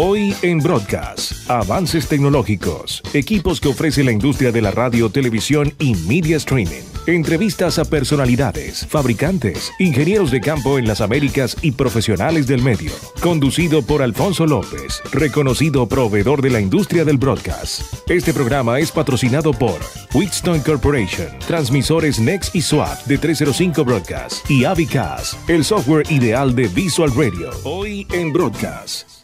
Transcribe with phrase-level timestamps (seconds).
[0.00, 5.96] Hoy en Broadcast, avances tecnológicos, equipos que ofrece la industria de la radio, televisión y
[6.06, 6.84] media streaming.
[7.08, 12.92] Entrevistas a personalidades, fabricantes, ingenieros de campo en las Américas y profesionales del medio.
[13.20, 17.82] Conducido por Alfonso López, reconocido proveedor de la industria del broadcast.
[18.08, 19.80] Este programa es patrocinado por
[20.14, 26.68] Wheatstone Corporation, transmisores Next y SWAT de 305 Broadcast y Avicas, el software ideal de
[26.68, 27.50] Visual Radio.
[27.64, 29.17] Hoy en Broadcast.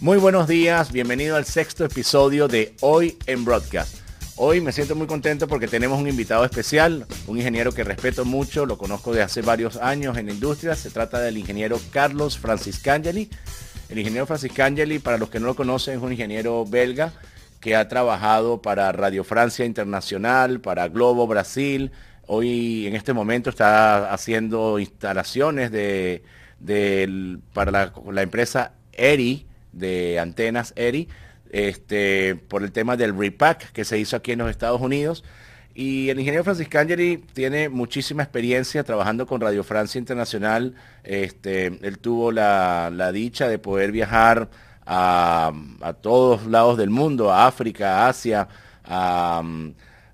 [0.00, 3.96] Muy buenos días, bienvenido al sexto episodio de Hoy en Broadcast.
[4.36, 8.64] Hoy me siento muy contento porque tenemos un invitado especial, un ingeniero que respeto mucho,
[8.64, 10.76] lo conozco de hace varios años en la industria.
[10.76, 13.28] Se trata del ingeniero Carlos Franciscangeli.
[13.88, 17.12] El ingeniero Franciscangeli, para los que no lo conocen, es un ingeniero belga
[17.58, 21.90] que ha trabajado para Radio Francia Internacional, para Globo Brasil.
[22.28, 26.22] Hoy en este momento está haciendo instalaciones de,
[27.52, 29.47] para la, la empresa ERI,
[29.78, 31.08] de antenas ERI,
[31.50, 35.24] este, por el tema del repack que se hizo aquí en los Estados Unidos.
[35.74, 40.74] Y el ingeniero Francis Cangeli tiene muchísima experiencia trabajando con Radio Francia Internacional.
[41.04, 44.48] Este, él tuvo la, dicha de poder viajar
[44.84, 48.48] a, a, todos lados del mundo, a África, Asia,
[48.84, 49.40] a,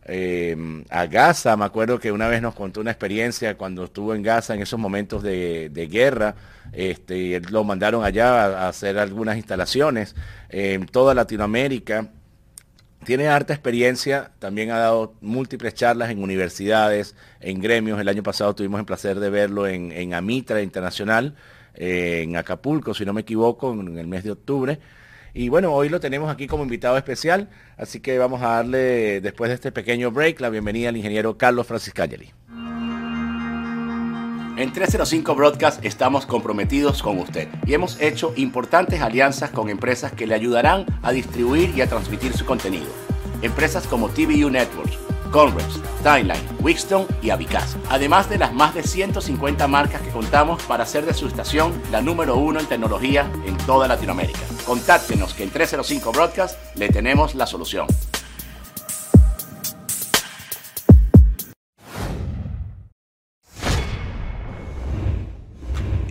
[0.07, 1.57] Em, a Gaza.
[1.57, 4.79] Me acuerdo que una vez nos contó una experiencia cuando estuvo en Gaza en esos
[4.79, 6.35] momentos de, guerra.
[6.73, 10.15] Este, lo mandaron allá a, hacer algunas instalaciones
[10.51, 12.09] en toda Latinoamérica.
[13.05, 18.01] Tiene harta experiencia, también ha dado múltiples charlas en universidades, en gremios.
[18.01, 21.35] El año pasado tuvimos el placer de verlo en, en Amitra Internacional,
[21.75, 24.79] en Acapulco, si no me equivoco, en el mes de octubre.
[25.37, 29.49] Y bueno, hoy lo tenemos aquí como invitado especial, así que vamos a darle, después
[29.49, 32.33] de este pequeño break, la bienvenida al ingeniero Carlos Franciscangeli.
[34.57, 40.29] En 305 Broadcast estamos comprometidos con usted y hemos hecho importantes alianzas con empresas que
[40.29, 42.87] le ayudarán a distribuir y a transmitir su contenido.
[43.43, 44.97] Empresas como TVU Networks,
[45.33, 47.77] Conrex, Timeline, Wixton y Avicaz.
[47.89, 52.03] Además de las más de 150 marcas que contamos para hacer de su estación la
[52.03, 54.41] número uno en tecnología en toda Latinoamérica.
[54.67, 57.87] Contáctenos que en 305 Broadcast le tenemos la solución.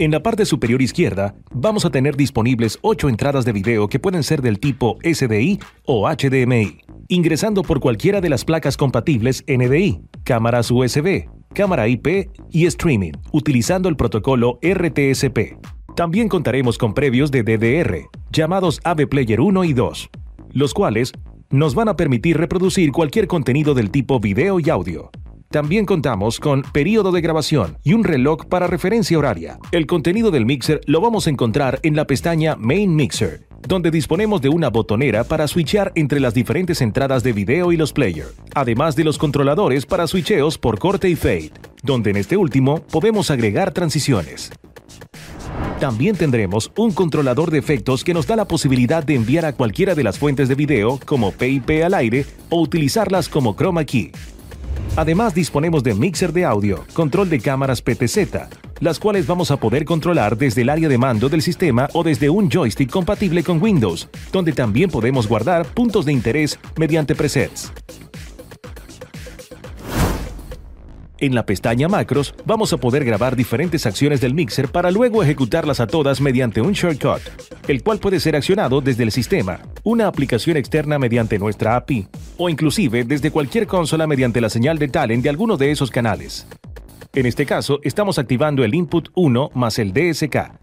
[0.03, 4.21] En la parte superior izquierda vamos a tener disponibles 8 entradas de video que pueden
[4.21, 6.77] ser del tipo SDI o HDMI
[7.07, 13.87] ingresando por cualquiera de las placas compatibles NDI, cámaras USB, cámara IP y streaming, utilizando
[13.87, 15.55] el protocolo RTSP.
[15.95, 20.09] También contaremos con previos de DDR, llamados AV Player 1 y 2,
[20.51, 21.13] los cuales
[21.49, 25.11] nos van a permitir reproducir cualquier contenido del tipo video y audio.
[25.53, 29.59] También contamos con periodo de grabación y un reloj para referencia horaria.
[29.71, 34.41] El contenido del mixer lo vamos a encontrar en la pestaña Main Mixer, donde disponemos
[34.41, 38.95] de una botonera para switchear entre las diferentes entradas de video y los players, además
[38.95, 41.51] de los controladores para switcheos por corte y fade,
[41.83, 44.51] donde en este último podemos agregar transiciones.
[45.79, 49.93] También tendremos un controlador de efectos que nos da la posibilidad de enviar a cualquiera
[49.93, 54.11] de las fuentes de video como PIP al aire o utilizarlas como chroma key.
[54.95, 58.35] Además disponemos de mixer de audio, control de cámaras PTZ,
[58.79, 62.29] las cuales vamos a poder controlar desde el área de mando del sistema o desde
[62.29, 67.71] un joystick compatible con Windows, donde también podemos guardar puntos de interés mediante presets.
[71.23, 75.79] En la pestaña Macros vamos a poder grabar diferentes acciones del mixer para luego ejecutarlas
[75.79, 77.21] a todas mediante un shortcut,
[77.69, 82.49] el cual puede ser accionado desde el sistema, una aplicación externa mediante nuestra API, o
[82.49, 86.45] inclusive desde cualquier consola mediante la señal de talent de alguno de esos canales.
[87.13, 90.62] En este caso, estamos activando el input 1 más el DSK,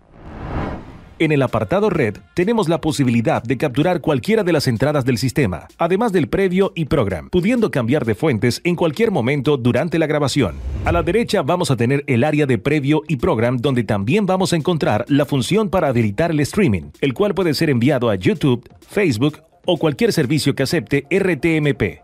[1.20, 5.68] en el apartado Red tenemos la posibilidad de capturar cualquiera de las entradas del sistema,
[5.76, 10.56] además del previo y program, pudiendo cambiar de fuentes en cualquier momento durante la grabación.
[10.86, 14.54] A la derecha vamos a tener el área de previo y program donde también vamos
[14.54, 18.66] a encontrar la función para habilitar el streaming, el cual puede ser enviado a YouTube,
[18.80, 22.00] Facebook o cualquier servicio que acepte RTMP.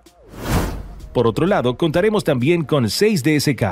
[1.15, 3.65] Por otro lado, contaremos también con 6 DSK,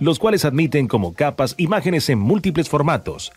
[0.00, 3.32] los cuales admiten como capas imágenes en múltiples formatos,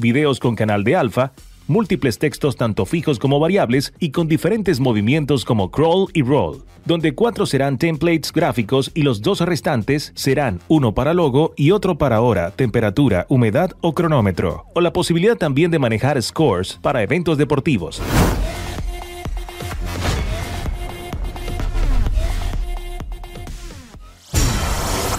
[0.00, 1.32] videos con canal de alfa,
[1.68, 7.14] múltiples textos tanto fijos como variables y con diferentes movimientos como crawl y roll, donde
[7.14, 12.20] cuatro serán templates gráficos y los dos restantes serán uno para logo y otro para
[12.20, 18.02] hora, temperatura, humedad o cronómetro, o la posibilidad también de manejar scores para eventos deportivos.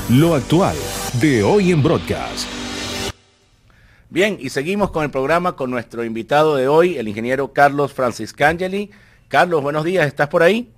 [0.10, 0.76] Lo actual
[1.22, 2.61] de hoy en Broadcast.
[4.12, 8.92] Bien, y seguimos con el programa con nuestro invitado de hoy, el ingeniero Carlos Franciscangeli.
[9.30, 10.70] Carlos, buenos días, ¿estás por ahí?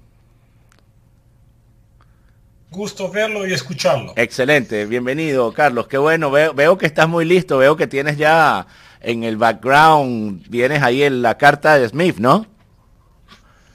[2.69, 4.13] Gusto verlo y escucharlo.
[4.17, 8.67] Excelente, bienvenido Carlos, qué bueno, veo, veo que estás muy listo, veo que tienes ya
[9.01, 12.45] en el background, vienes ahí en la carta de Smith, ¿no?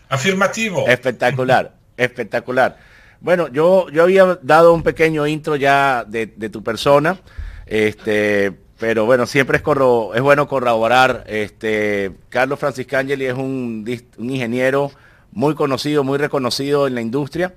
[0.09, 0.87] Afirmativo.
[0.87, 2.79] Espectacular, espectacular.
[3.21, 7.19] Bueno, yo, yo había dado un pequeño intro ya de, de tu persona,
[7.67, 11.25] este, pero bueno, siempre es, es bueno corroborar.
[11.27, 13.85] Este, Carlos Franciscangeli es un,
[14.19, 14.93] un, ingeniero
[15.33, 17.55] muy conocido, muy reconocido en la industria.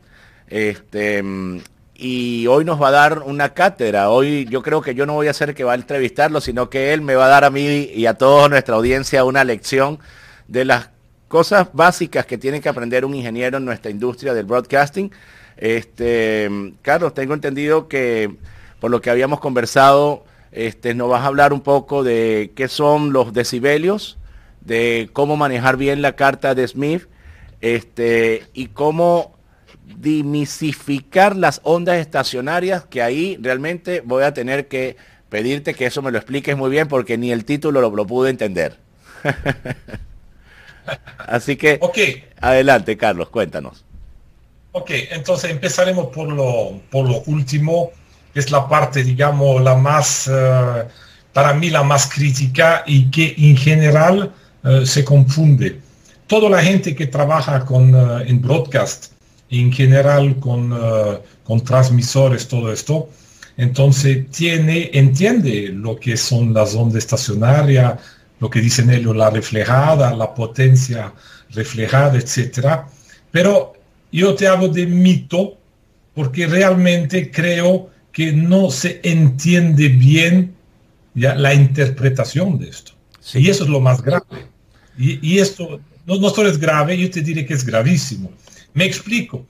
[0.47, 1.23] Este,
[1.95, 4.09] y hoy nos va a dar una cátedra.
[4.09, 6.93] Hoy yo creo que yo no voy a ser que va a entrevistarlo, sino que
[6.93, 9.99] él me va a dar a mí y a toda nuestra audiencia una lección
[10.47, 10.89] de las
[11.27, 15.11] cosas básicas que tiene que aprender un ingeniero en nuestra industria del broadcasting.
[15.57, 16.49] Este,
[16.81, 18.35] Carlos, tengo entendido que
[18.79, 23.13] por lo que habíamos conversado, este, nos vas a hablar un poco de qué son
[23.13, 24.17] los decibelios,
[24.61, 27.07] de cómo manejar bien la carta de Smith
[27.61, 29.37] este, y cómo
[29.97, 34.97] dimisificar las ondas estacionarias, que ahí realmente voy a tener que
[35.29, 38.29] pedirte que eso me lo expliques muy bien porque ni el título lo, lo pude
[38.29, 38.77] entender.
[41.17, 42.25] Así que, okay.
[42.39, 43.85] adelante Carlos, cuéntanos.
[44.73, 47.91] Ok, entonces empezaremos por lo, por lo último
[48.33, 50.87] es la parte, digamos, la más, uh,
[51.33, 54.31] para mí la más crítica y que en general
[54.63, 55.79] uh, se confunde.
[56.27, 59.13] Toda la gente que trabaja con, uh, en broadcast,
[59.49, 60.73] en general con,
[61.43, 63.09] con transmisores, todo esto,
[63.57, 67.99] entonces tiene, entiende lo que son las ondas estacionarias,
[68.39, 71.13] lo que dicen ellos, la reflejada, la potencia
[71.51, 72.85] reflejada, etc.
[73.29, 73.73] Pero
[74.11, 75.57] yo te hablo de mito
[76.15, 80.55] porque realmente creo que no se entiende bien
[81.13, 82.93] ya, la interpretación de esto.
[83.33, 84.47] Y eso es lo más grave.
[84.97, 88.31] Y, esto no, no solo es grave, yo te diré que es gravísimo.
[88.73, 89.45] Me explico.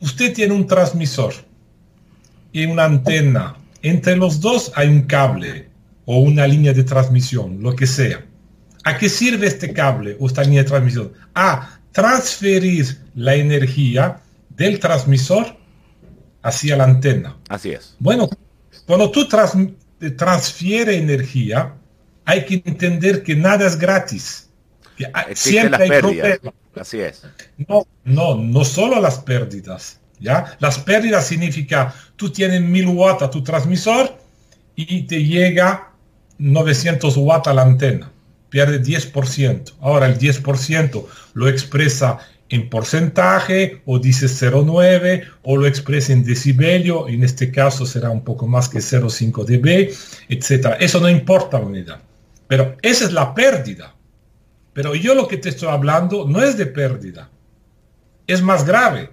[0.00, 1.34] Usted tiene un transmisor
[2.52, 3.56] y una antena.
[3.82, 5.68] Entre los dos hay un cable
[6.06, 8.24] o una línea de transmisión, lo que sea.
[8.84, 11.12] ¿A qué sirve este cable o esta línea de transmisión?
[11.34, 15.56] A transferir la energía del transmisor
[16.46, 17.36] hacia la antena.
[17.48, 17.94] Así es.
[17.98, 18.28] Bueno,
[18.86, 19.54] cuando tú trans,
[20.16, 21.74] transfieres energía,
[22.24, 24.48] hay que entender que nada es gratis.
[24.96, 26.54] Que siempre hay problemas.
[26.78, 27.22] Así es.
[27.68, 29.98] No, no, no solo las pérdidas.
[30.20, 30.56] ¿ya?
[30.60, 34.16] Las pérdidas significa tú tienes 1000 watts a tu transmisor
[34.74, 35.92] y te llega
[36.38, 38.12] 900 watts a la antena.
[38.50, 39.72] Pierde 10%.
[39.80, 41.04] Ahora el 10%
[41.34, 47.86] lo expresa en porcentaje o dice 0,9 o lo expresa en decibelio, en este caso
[47.86, 49.92] será un poco más que 0,5 dB,
[50.28, 50.76] etc.
[50.78, 52.00] Eso no importa la unidad.
[52.46, 53.94] Pero esa es la pérdida.
[54.72, 57.30] Pero yo lo que te estoy hablando no es de pérdida,
[58.26, 59.10] es más grave.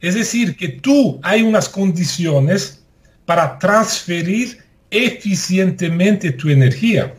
[0.00, 2.84] Es decir, que tú hay unas condiciones
[3.24, 4.58] para transferir
[4.90, 7.14] eficientemente tu energía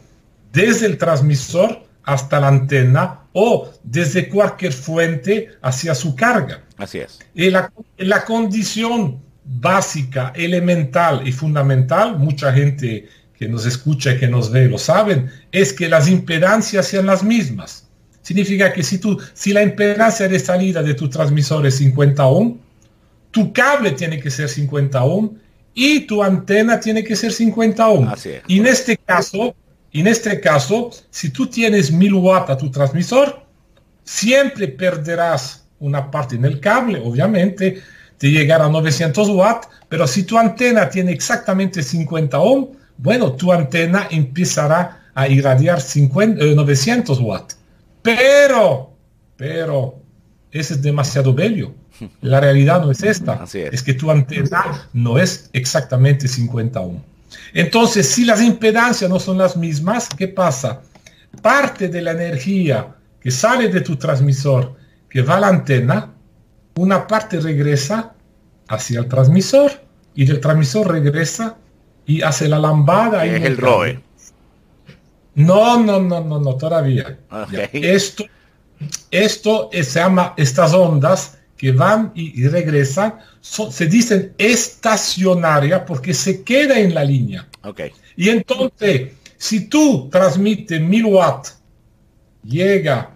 [0.52, 6.64] desde el transmisor hasta la antena o desde cualquier fuente hacia su carga.
[6.78, 7.20] Así es.
[7.34, 13.08] Y la, la condición básica, elemental y fundamental, mucha gente
[13.38, 17.24] que nos escucha y que nos ve lo saben, es que las impedancias sean las
[17.24, 17.88] mismas.
[18.22, 22.58] Significa que si, tú, si la impedancia de salida de tu transmisor es 50 ohm,
[23.32, 25.38] tu cable tiene que ser 50 ohm
[25.74, 28.08] y tu antena tiene que ser 50 ohm.
[28.08, 28.44] Así es.
[28.48, 29.56] Y en este caso,
[30.00, 33.46] en este caso, si tú tienes 1000 watts a tu transmisor,
[34.04, 37.82] siempre perderás una parte en el cable, obviamente,
[38.18, 43.52] te llegará a 900 watts, pero si tu antena tiene exactamente 50 ohm, bueno, tu
[43.52, 47.58] antena empezará a irradiar 50, 900 eh, watts.
[48.02, 48.94] Pero,
[49.36, 50.00] pero,
[50.52, 51.74] ese es demasiado bello.
[52.22, 53.44] La realidad no es esta.
[53.44, 53.56] es.
[53.56, 57.02] es que tu antena no es exactamente 50 ohm.
[57.54, 60.82] Entonces, si las impedancias no son las mismas, ¿qué pasa?
[61.42, 64.76] Parte de la energía que sale de tu transmisor,
[65.10, 66.14] que va a la antena,
[66.76, 68.14] una parte regresa
[68.68, 69.72] hacia el transmisor
[70.16, 71.58] y del transmisor regresa
[72.06, 73.26] y hace la lambada.
[73.26, 74.02] Es el ROE.
[75.36, 77.18] No, no, no, no, no, todavía.
[77.72, 78.26] Esto,
[79.10, 86.80] esto se llama estas ondas que van y, regresan, se dicen estacionaria porque se queda
[86.80, 87.48] en la línea.
[87.62, 87.92] Okay.
[88.16, 91.60] Y entonces, si tú transmites 1000 watts,
[92.44, 93.12] llega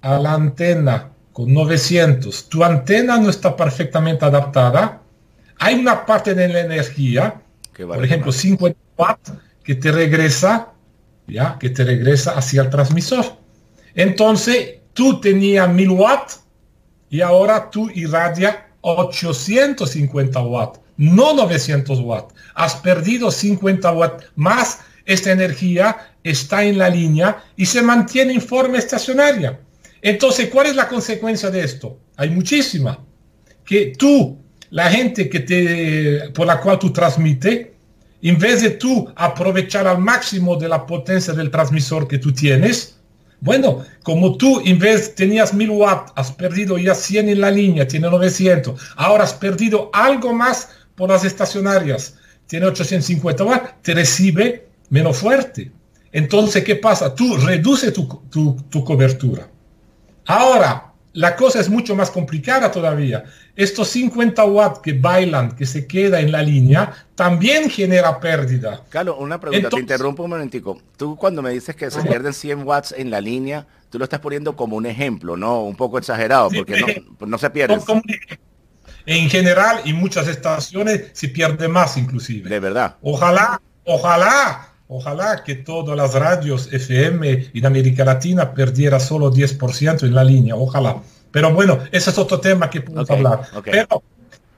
[0.00, 5.02] a la antena con 900, tu antena no está perfectamente adaptada,
[5.58, 7.40] hay una parte de la energía,
[7.76, 10.72] por ejemplo, 50 watts, que te regresa,
[11.28, 13.24] ya, que te regresa hacia el transmisor.
[13.94, 16.40] Entonces, tú tenías 1000 watts
[17.08, 22.34] y ahora tú irradia 850 watts, no 900 watts.
[22.54, 24.80] Has perdido 50 watts más.
[25.06, 29.60] Esta energía está en la línea y se mantiene en forma estacionaria.
[30.02, 31.98] Entonces, ¿cuál es la consecuencia de esto?
[32.16, 32.98] Hay muchísima.
[33.64, 34.38] Que tú,
[34.70, 37.68] la gente que te, por la cual tú transmites,
[38.22, 42.99] en vez de tú aprovechar al máximo de la potencia del transmisor que tú tienes,
[43.40, 47.88] bueno, como tú en vez tenías 1000 watts, has perdido ya 100 en la línea,
[47.88, 52.16] tiene 900, ahora has perdido algo más por las estacionarias,
[52.46, 55.72] tiene 850 watts, te recibe menos fuerte.
[56.12, 57.14] Entonces, ¿qué pasa?
[57.14, 58.06] Tú reduces tu,
[58.68, 59.48] tu cobertura.
[60.26, 63.24] Ahora, la cosa es mucho más complicada todavía.
[63.56, 68.84] Estos 50 watts que bailan, que se queda en la línea, también genera pérdida.
[68.88, 70.80] Carlos, una pregunta, te interrumpo un momentico.
[70.96, 74.20] Tú cuando me dices que se pierden 100 watts en la línea, tú lo estás
[74.20, 75.62] poniendo como un ejemplo, ¿no?
[75.62, 77.78] Un poco exagerado, porque no, no, se pierde.
[79.06, 82.48] En general, y muchas estaciones se pierde más inclusive.
[82.48, 82.96] De verdad.
[83.02, 90.12] Ojalá, ojalá Ojalá que todas las radios FM en América Latina perdiera solo 10% en
[90.12, 90.96] la línea, ojalá.
[91.30, 93.42] Pero bueno, ese es otro tema que podemos hablar.
[93.64, 94.02] Pero,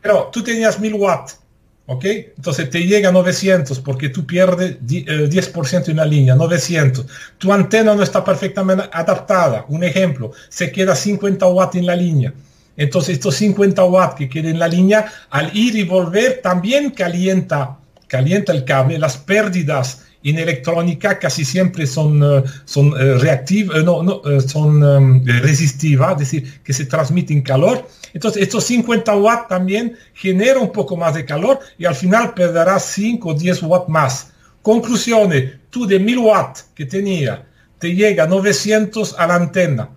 [0.01, 1.39] pero tú tenías 1000 watts,
[1.85, 2.05] ¿ok?
[2.35, 7.05] Entonces te llega 900 porque tú pierdes 10% eh, en la línea, 900.
[7.37, 9.67] Tu antena no está perfectamente adaptada.
[9.69, 12.33] Un ejemplo, se queda 50 watts en la línea.
[12.79, 17.77] Entonces estos 50 watts que quedan en la línea, al ir y volver, también calienta,
[18.07, 23.83] calienta el cable, las pérdidas en electrónica casi siempre son, eh, son eh, reactivas, eh,
[23.83, 27.89] no, no, son resistivas, es decir, que se transmiten calor.
[28.15, 32.85] Entonces, estos 50 watts también generan un poco más de calor y al final perderás
[32.85, 34.33] 5 o 10 watts más.
[34.61, 37.47] Conclusiones, tú de 1000 watts que tenía,
[37.79, 39.91] te llega 900 a la antena.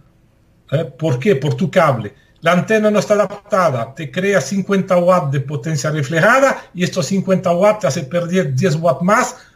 [0.98, 1.36] ¿Por qué?
[1.36, 2.14] Por tu cable.
[2.42, 7.52] La antena no está adaptada, te crea 50 watts de potencia reflejada y estos 50
[7.52, 9.55] watts te hace perder 10 watts más Em,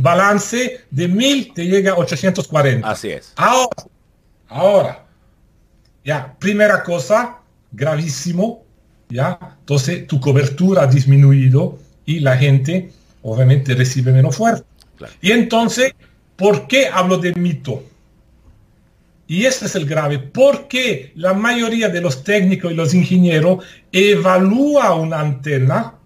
[0.00, 2.88] balance de 1000 te llega a 840.
[2.88, 3.32] Así es.
[3.36, 3.68] Ahora,
[4.48, 5.04] ahora,
[6.04, 7.38] ya, primera cosa,
[7.72, 8.64] gravísimo,
[9.08, 12.90] ya, entonces tu cobertura ha disminuido y la gente
[13.22, 14.64] obviamente recibe menos fuerte.
[15.20, 15.94] Y entonces,
[16.36, 17.84] ¿por qué hablo de mito?
[19.26, 24.94] Y este es el grave, porque la mayoría de los técnicos y los ingenieros evalúa
[24.94, 25.97] una antena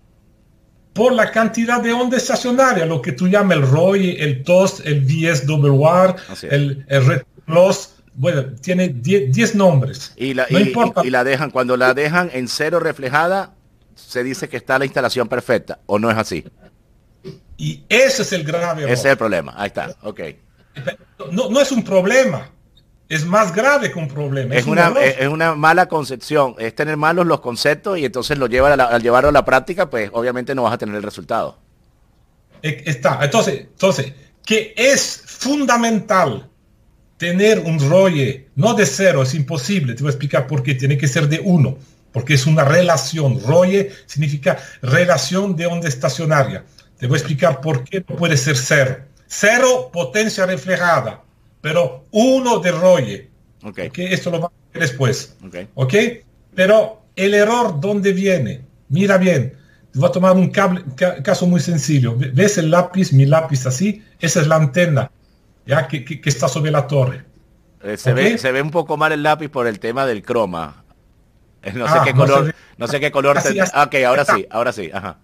[0.92, 5.00] por la cantidad de onda estacionaria, lo que tú llamas el ROI, el TOS, el
[5.00, 6.16] VSWR,
[6.50, 10.12] el, el Red Plus, bueno, tiene 10 nombres.
[10.16, 13.54] Y la, y, la dejan, cuando la dejan en cero reflejada,
[13.94, 16.44] se dice que está la instalación perfecta, ¿o no es así?
[17.56, 20.20] Y ese es el grave Ese es el problema, ahí está, ok.
[21.30, 22.50] No, no es un problema,
[23.08, 24.54] es más grave que un problema.
[24.54, 28.72] Es, una, es, una mala concepción, es tener malos los conceptos y entonces lo lleva
[28.72, 31.58] al llevarlo a la práctica, pues obviamente no vas a tener el resultado.
[32.62, 34.12] E, está, entonces, entonces,
[34.44, 36.48] que es fundamental
[37.18, 40.96] tener un ROE, no de cero, es imposible, te voy a explicar por qué, tiene
[40.96, 41.76] que ser de uno,
[42.12, 46.64] porque es una relación, ROE significa relación de onda estacionaria.
[46.98, 49.04] Te voy a explicar por qué no puede ser cero.
[49.26, 51.22] Cero, potencia reflejada
[51.62, 53.30] pero uno de Roye.
[53.62, 53.90] Okay.
[53.94, 55.36] Esto lo va a ver después.
[55.46, 55.68] Okay.
[55.74, 55.94] ok.
[56.54, 58.60] Pero el error, ¿dónde viene?
[58.88, 59.56] Mira bien.
[59.94, 60.82] Voy a tomar un cable,
[61.22, 62.14] caso muy sencillo.
[62.16, 64.02] ¿Ves el lápiz, mi lápiz así?
[64.20, 65.10] Esa es la antena,
[65.66, 67.24] ya que, que, está sobre la torre.
[67.82, 70.84] Eh, se, ve, se ve un poco mal el lápiz por el tema del croma.
[71.62, 73.36] Eh, no sé ah, qué color, no, sé qué color.
[73.36, 74.90] ok, ahora sí, ahora sí.
[74.92, 75.18] Ajá.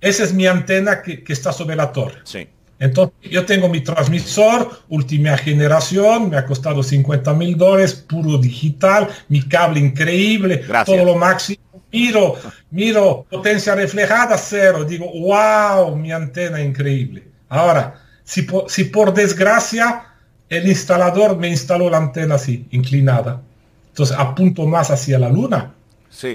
[0.00, 2.18] Esa es mi antena que, que está sobre la torre.
[2.24, 2.48] Sí.
[2.80, 9.06] Entonces, yo tengo mi transmisor, última generación, me ha costado 50 mil dólares, puro digital,
[9.28, 11.60] mi cable increíble, todo lo máximo.
[11.92, 12.36] Miro,
[12.70, 17.24] miro, potencia reflejada cero, digo, wow, mi antena increíble.
[17.50, 20.06] Ahora, si por, si por desgracia
[20.48, 23.42] el instalador me instaló la antena así, inclinada,
[23.88, 25.74] entonces apunto más hacia la luna.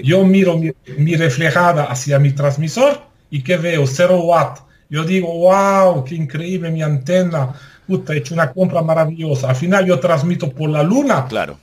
[0.03, 5.27] Yo miro mi, mi reflejada hacia mi transmisor y que veo 0 watt yo digo,
[5.33, 7.53] wow, qué increíble mi antena.
[7.87, 9.49] Puta, he hecho una compra maravillosa.
[9.49, 11.25] Al final yo transmito por la luna.
[11.27, 11.57] Claro.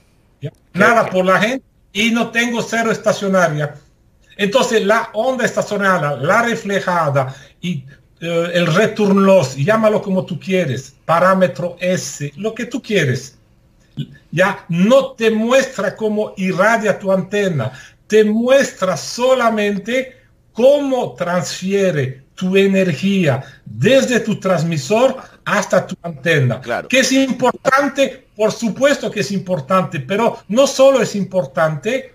[0.73, 3.75] Nada por la gente y no tengo cero estacionaria.
[4.35, 7.85] Entonces la onda estacionaria, la reflejada y
[8.19, 13.37] eh, el return loss, llámalo como tú quieres, parámetro S, lo que tú quieres,
[14.31, 17.71] ya no te muestra cómo irradia tu antena,
[18.07, 20.17] te muestra solamente
[20.51, 26.61] cómo transfiere tu energía desde tu transmisor hasta tu antena.
[26.61, 26.87] Claro.
[26.87, 32.13] Que es importante, por supuesto que es importante, pero no solo es importante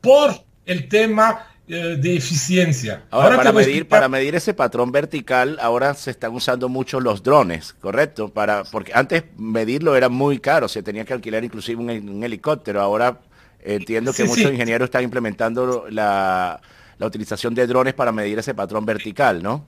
[0.00, 0.32] por
[0.64, 3.02] el tema eh, de eficiencia.
[3.10, 7.72] Ahora, para, medir, para medir ese patrón vertical, ahora se están usando mucho los drones,
[7.72, 8.28] ¿correcto?
[8.28, 12.80] Para, porque antes medirlo era muy caro, se tenía que alquilar inclusive un, helicóptero.
[12.80, 13.18] Ahora
[13.60, 16.60] entiendo que muchos ingenieros están implementando la,
[16.98, 19.64] la utilización de drones para medir ese patrón vertical, ¿no?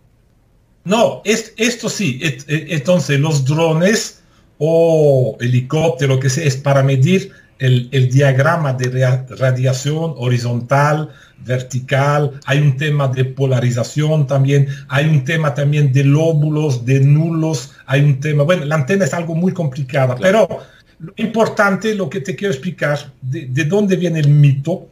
[0.85, 2.21] No, es, esto sí.
[2.49, 4.23] entonces, los drones
[4.59, 11.11] o helicóptero, que sea, es para medir el, diagrama de radiación horizontal,
[11.45, 12.41] vertical.
[12.47, 14.69] Hay un tema de polarización también.
[14.89, 17.73] Hay un tema también de lóbulos, de nulos.
[17.87, 20.61] Hay un tema, bueno, la antena es algo muy complicada, pero
[21.01, 24.89] lo importante, lo que te quiero explicar, de, dónde viene el mito,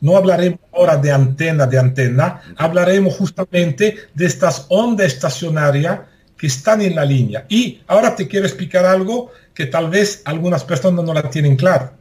[0.00, 6.00] no hablaremos ahora de antena, de antena, hablaremos justamente de estas ondas estacionarias
[6.36, 7.44] que están en la línea.
[7.48, 11.92] Y ahora te quiero explicar algo que tal vez algunas personas no la tienen claro.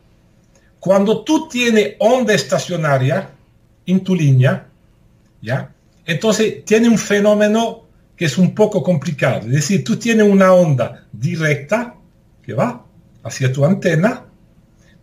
[0.79, 3.29] Cuando tú tienes onda estacionaria
[3.85, 4.67] en tu línea,
[5.41, 5.69] ¿ya?
[6.05, 7.83] Entonces tiene un fenómeno
[8.15, 9.47] que es un poco complicado.
[9.47, 11.95] Es decir, tú tienes una onda directa
[12.41, 12.85] que va
[13.23, 14.25] hacia tu antena,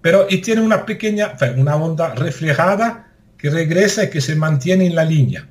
[0.00, 4.94] pero y tiene una pequeña, una onda reflejada que regresa y que se mantiene en
[4.94, 5.48] la línea.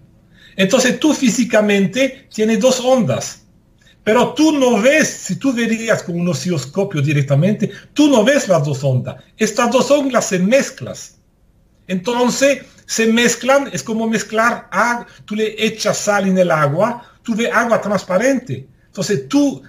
[0.56, 3.46] Entonces tú físicamente tienes dos ondas,
[4.04, 8.64] pero tú no ves, si tú verías con un osciloscopio directamente, tú no ves las
[8.64, 9.16] dos ondas.
[9.38, 10.96] Estas dos ondas se mezclan.
[11.88, 17.36] Entonces se mezclan, es como mezclar agua, tú le echas sal en el agua, tú
[17.36, 18.68] ves agua transparente.
[18.86, 19.64] Entonces tú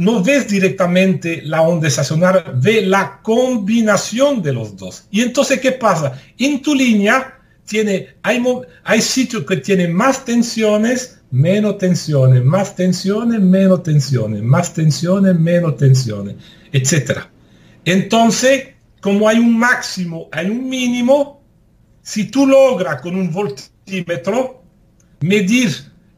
[0.00, 5.04] no ves directamente la onda estacionaria, ve la combinación de los dos.
[5.10, 6.18] Y entonces, ¿qué pasa?
[6.38, 8.42] En tu línea tiene, hay,
[8.84, 15.76] hay sitios que tienen más tensiones, menos tensiones, más tensiones, menos tensiones, más tensiones, menos
[15.76, 16.36] tensiones,
[16.72, 17.18] etc.
[17.84, 18.68] Entonces,
[19.02, 21.42] como hay un máximo, hay un mínimo,
[22.00, 24.62] si tú logras con un voltímetro
[25.20, 25.70] medir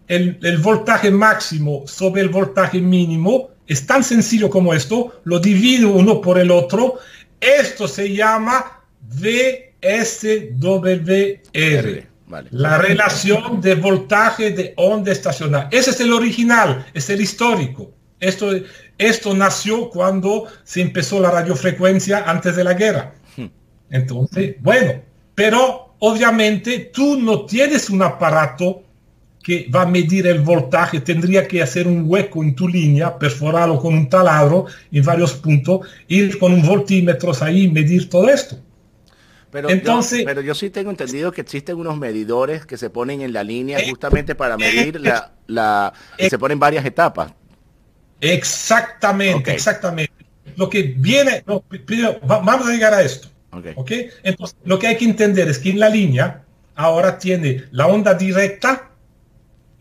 [0.07, 5.91] el, el voltaje máximo sobre el voltaje mínimo, es tan sencillo como esto, lo divido
[5.91, 6.99] uno por el otro.
[7.41, 9.83] Esto se llama VSWR.
[12.51, 15.69] La relación de voltaje de onda estacionaria.
[15.71, 17.93] Ese es el original, es el histórico.
[18.21, 18.53] Esto,
[18.99, 23.15] esto nació cuando se empezó la radiofrecuencia antes de la guerra.
[23.37, 23.49] Hmm.
[23.91, 25.03] Entonces, bueno,
[25.35, 28.83] pero obviamente tú no tienes un aparato
[29.43, 33.79] que va a medir el voltaje, tendría que hacer un hueco en tu línea, perforarlo
[33.79, 38.57] con un taladro en varios puntos, ir con un voltímetro ahí y medir todo esto.
[39.51, 43.21] Pero, Entonces, yo, pero yo sí tengo entendido que existen unos medidores que se ponen
[43.21, 47.33] en la línea justamente para medir la, la eh, se ponen varias etapas.
[48.21, 50.13] Exactamente, exactamente.
[50.57, 51.45] Lo que viene,
[52.23, 53.29] vamos a llegar a esto.
[53.77, 54.09] Okay.
[54.23, 58.15] Entonces, lo que hay que entender es que en la línea ahora tiene la onda
[58.15, 58.92] directa,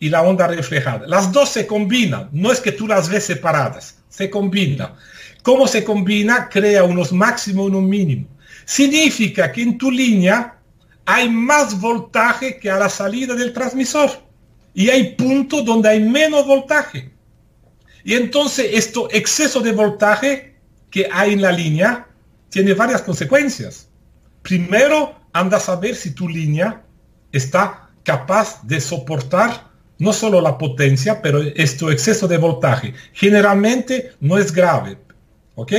[0.02, 1.06] y la onda reflejada.
[1.06, 4.96] Las dos se combinan, no es que tú las ves separadas, se combina.
[5.44, 6.48] ¿Cómo se combina?
[6.48, 8.28] Crea unos máximos y unos mínimos.
[8.64, 10.58] Significa que en tu línea
[11.06, 14.10] hay más voltaje que a la salida del transmisor
[14.74, 17.12] y hay puntos donde hay menos voltaje.
[18.02, 20.56] Y entonces esto exceso de voltaje
[20.90, 22.08] que hay en la línea
[22.50, 23.88] tiene varias consecuencias.
[24.42, 26.82] Primero, anda a saber si tu línea
[27.30, 32.94] está capaz de soportar no solo la potencia, pero esto exceso de voltaje.
[33.12, 34.96] Generalmente no es grave.
[35.54, 35.72] ¿Ok?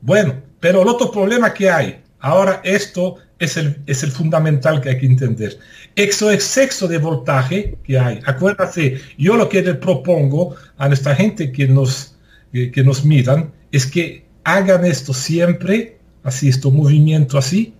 [0.00, 4.90] Bueno, pero el otro problema que hay, ahora esto es el, es el fundamental que
[4.90, 5.58] hay que entender.
[5.96, 8.20] Eso exceso de voltaje que hay.
[8.26, 12.16] Acuérdate, yo lo que le propongo a nuestra gente que nos,
[12.52, 17.74] que, nos miran es que hagan esto siempre, así, esto movimiento así,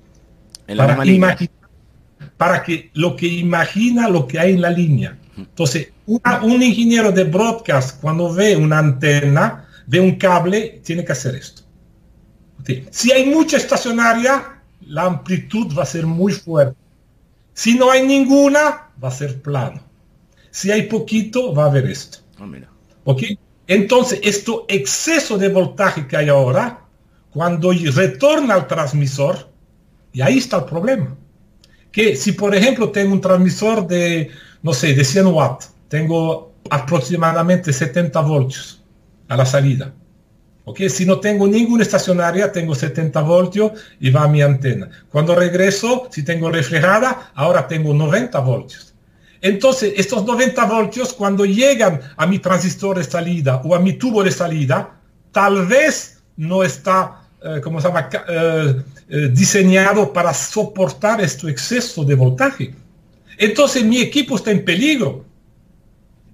[0.67, 0.99] para,
[2.37, 5.19] para que lo que imagina lo que hay en la línea.
[5.49, 11.35] Entonces, un ingeniero de broadcast cuando ve una antena, ve un cable, tiene que hacer
[11.35, 11.63] esto.
[12.91, 16.77] Si hay mucha estacionaria, la amplitud va a ser muy fuerte.
[17.53, 19.83] Si no hay ninguna, va a ser plano.
[20.51, 22.19] Si hay poquito, va a haber esto.
[22.39, 22.47] Ah,
[23.05, 23.23] ¿Ok?
[23.67, 26.85] Entonces, esto exceso de voltaje que hay ahora,
[27.33, 29.49] cuando retorna al transmisor,
[30.13, 31.17] y ahí está el problema.
[31.93, 34.31] Que si, por ejemplo, tengo un transmisor de
[34.63, 38.83] no sé, de 100 watts, tengo aproximadamente 70 voltios
[39.29, 39.93] a la salida.
[40.65, 40.81] ¿Ok?
[40.89, 44.91] Si no tengo ninguna estacionaria, tengo 70 voltios y va a mi antena.
[45.11, 48.95] Cuando regreso, si tengo reflejada, ahora tengo 90 voltios.
[49.41, 54.23] Entonces, estos 90 voltios, cuando llegan a mi transistor de salida o a mi tubo
[54.23, 55.01] de salida,
[55.33, 62.05] tal vez no está, eh, como se llama, eh, eh, diseñado para soportar este exceso
[62.05, 62.75] de voltaje.
[63.41, 65.25] Entonces, mi equipo está en peligro.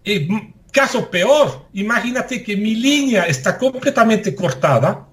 [0.05, 5.07] Mm, caso peor, imagínate que mi línea está completamente cortada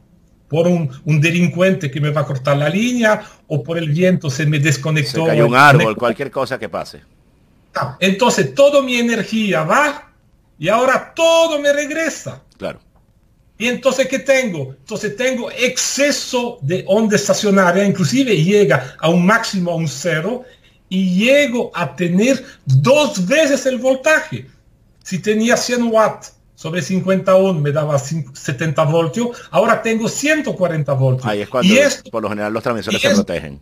[0.49, 0.89] por un,
[1.21, 5.25] delincuente que me va a cortar la línea o por el viento se me desconectó.
[5.25, 7.01] Se cayó un árbol, cualquier cosa que pase.
[7.75, 10.12] Ah, entonces, toda mi energía va
[10.58, 12.41] y ahora todo me regresa.
[12.58, 12.79] Claro.
[13.60, 14.75] Y entonces, ¿qué tengo?
[14.79, 20.43] Entonces tengo exceso de onda estacionaria, inclusive llega a un máximo, a un cero,
[20.93, 24.45] y llego a tener dos veces el voltaje.
[25.03, 31.25] Si tenía 100 watts sobre 50 ohm me daba 70 voltios, ahora tengo 140 voltios.
[31.25, 33.60] Ahí es cuando y por lo general los transmisores se protegen.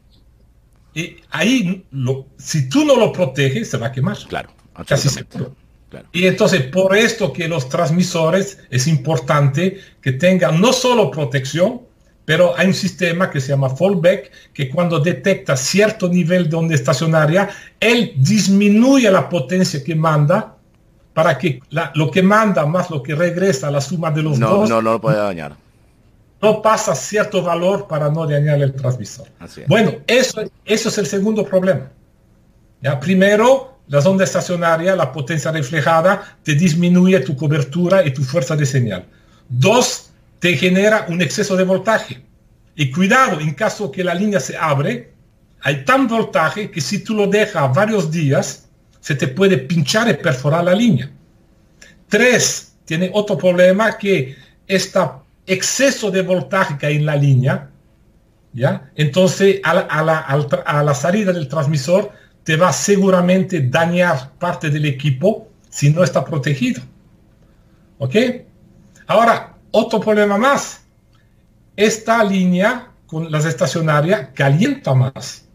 [0.93, 4.17] Y ahí, lo, si tú no lo proteges, se va a quemar.
[4.27, 4.49] Claro,
[4.85, 5.55] casi seguro.
[6.11, 11.81] Y entonces, por esto que los transmisores es importante que tengan no solo protección,
[12.31, 16.75] pero hay un sistema que se llama fallback, que cuando detecta cierto nivel de onda
[16.75, 20.55] estacionaria, él disminuye la potencia que manda
[21.13, 21.59] para que
[21.93, 24.69] lo que manda más lo que regresa, la suma de los dos...
[24.69, 25.57] No, no lo puede dañar.
[26.41, 29.27] No pasa cierto valor para no dañar el transmisor.
[29.67, 31.89] Bueno, eso, eso es el segundo problema.
[32.81, 32.97] ¿Ya?
[32.97, 38.65] Primero, la onda estacionaria, la potencia reflejada, te disminuye tu cobertura y tu fuerza de
[38.65, 39.05] señal.
[39.49, 40.10] Dos,
[40.41, 42.19] te genera un exceso de voltaje.
[42.75, 45.13] Y cuidado, en caso que la línea se abre,
[45.61, 48.67] hay tan voltaje que si tú lo dejas varios días,
[48.99, 51.11] se te puede pinchar y perforar la línea.
[52.09, 54.99] Tres, tiene otro problema que este
[55.45, 57.69] exceso de voltaje que hay en la línea,
[58.51, 58.89] ¿ya?
[58.95, 60.17] Entonces, a la,
[60.65, 62.11] a la salida del transmisor,
[62.43, 66.81] te va seguramente dañar parte del equipo si no está protegido.
[67.99, 68.15] ¿Ok?
[69.05, 70.81] Ahora, otro problema más.
[71.75, 75.45] Esta línea con las estacionarias calienta más.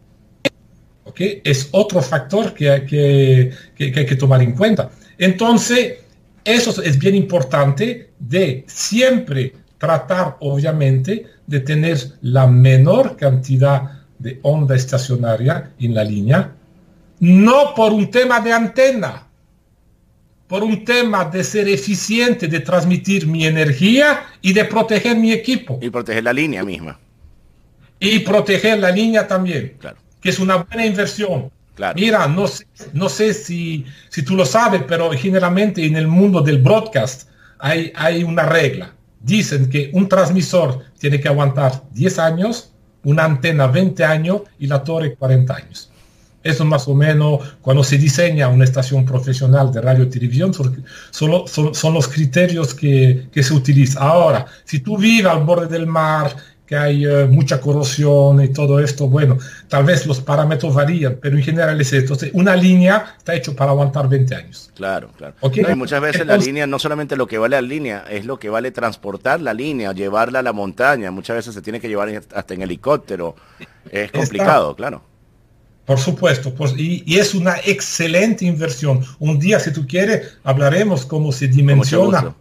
[1.04, 1.20] ¿Ok?
[1.44, 4.90] Es otro factor que, que, que, hay que tomar en cuenta.
[5.18, 5.98] Entonces,
[6.44, 14.74] eso es bien importante de siempre tratar, obviamente, de tener la menor cantidad de onda
[14.74, 16.56] estacionaria en la línea
[17.20, 19.25] no por un tema de antena,
[20.48, 25.78] por un tema de ser eficiente, de transmitir mi energía y de proteger mi equipo.
[25.82, 26.98] Y proteger la línea misma.
[27.98, 29.96] Y proteger la línea también, claro.
[30.20, 31.50] que es una buena inversión.
[31.94, 36.40] Mira, no sé, no sé si, si tú lo sabes, pero generalmente en el mundo
[36.40, 37.28] del broadcast
[37.58, 38.94] hay, hay una regla.
[39.20, 42.72] Dicen que un transmisor tiene que aguantar 10 años,
[43.04, 45.90] una antena 20 años y la torre 40 años.
[46.46, 50.52] Eso más o menos cuando se diseña una estación profesional de radio y televisión,
[51.10, 54.02] son, son, los criterios que, se utilizan.
[54.02, 56.34] Ahora, si tú vives al borde del mar,
[56.66, 61.36] que hay eh, mucha corrosión y todo esto, bueno, tal vez los parámetros varían, pero
[61.36, 62.16] en general es esto.
[62.32, 64.70] una línea está hecho para aguantar 20 años.
[64.74, 65.34] Claro, claro.
[65.42, 68.50] y muchas veces la línea, no solamente lo que vale la línea, es lo que
[68.50, 71.10] vale transportar la línea, llevarla a la montaña.
[71.10, 73.36] Muchas veces se tiene que llevar hasta en helicóptero.
[73.90, 75.02] Es complicado, claro.
[75.86, 79.04] Por supuesto, pues, y, es una excelente inversión.
[79.20, 82.34] Un día, si tú quieres, hablaremos cómo se dimensiona,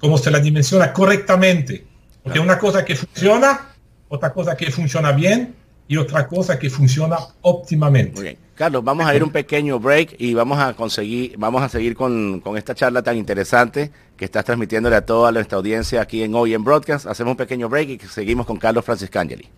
[0.00, 1.86] cómo se la dimensiona correctamente.
[2.22, 3.68] Porque una cosa que funciona,
[4.08, 5.54] otra cosa que funciona bien
[5.86, 8.14] y otra cosa que funciona óptimamente.
[8.14, 8.38] Muy bien.
[8.56, 12.40] Carlos, vamos a ir un pequeño break y vamos a conseguir, vamos a seguir con,
[12.40, 16.54] con esta charla tan interesante que estás transmitiéndole a toda nuestra audiencia aquí en Hoy
[16.54, 17.06] en Broadcast.
[17.06, 19.48] Hacemos un pequeño break y seguimos con Carlos Franciscangeli.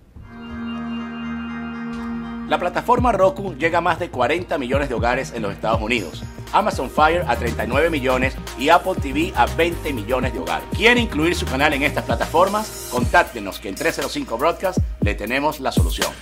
[2.55, 6.23] La plataforma Roku llega a más de 40 millones de hogares en los Estados Unidos,
[6.53, 10.69] Amazon Fire a 39 millones y Apple TV a 20 millones de hogares.
[10.77, 12.91] ¿Quiere incluir su canal en estas plataformas?
[12.93, 16.13] Contáctenos que en 305 Broadcast le tenemos la solución.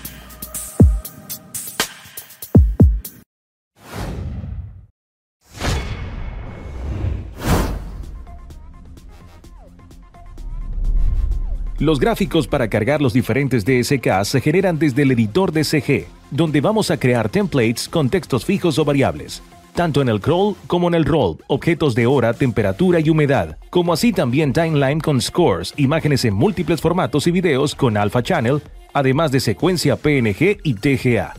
[11.82, 16.60] Los gráficos para cargar los diferentes DSK se generan desde el editor de CG, donde
[16.60, 19.42] vamos a crear templates con textos fijos o variables,
[19.74, 23.92] tanto en el crawl como en el roll, objetos de hora, temperatura y humedad, como
[23.92, 29.32] así también timeline con scores, imágenes en múltiples formatos y videos con Alpha Channel, además
[29.32, 31.34] de secuencia PNG y TGA.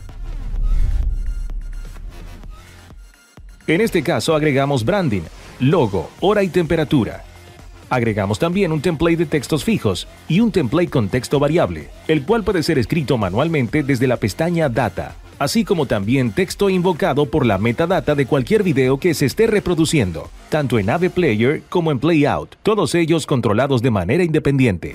[3.66, 5.22] En este caso agregamos branding,
[5.58, 7.24] logo, hora y temperatura.
[7.90, 12.44] Agregamos también un template de textos fijos y un template con texto variable, el cual
[12.44, 15.16] puede ser escrito manualmente desde la pestaña Data.
[15.38, 20.30] así como también texto invocado por la metadata de cualquier video que se esté reproduciendo,
[20.48, 24.94] tanto en AV Player como en Playout, todos ellos controlados de manera independiente.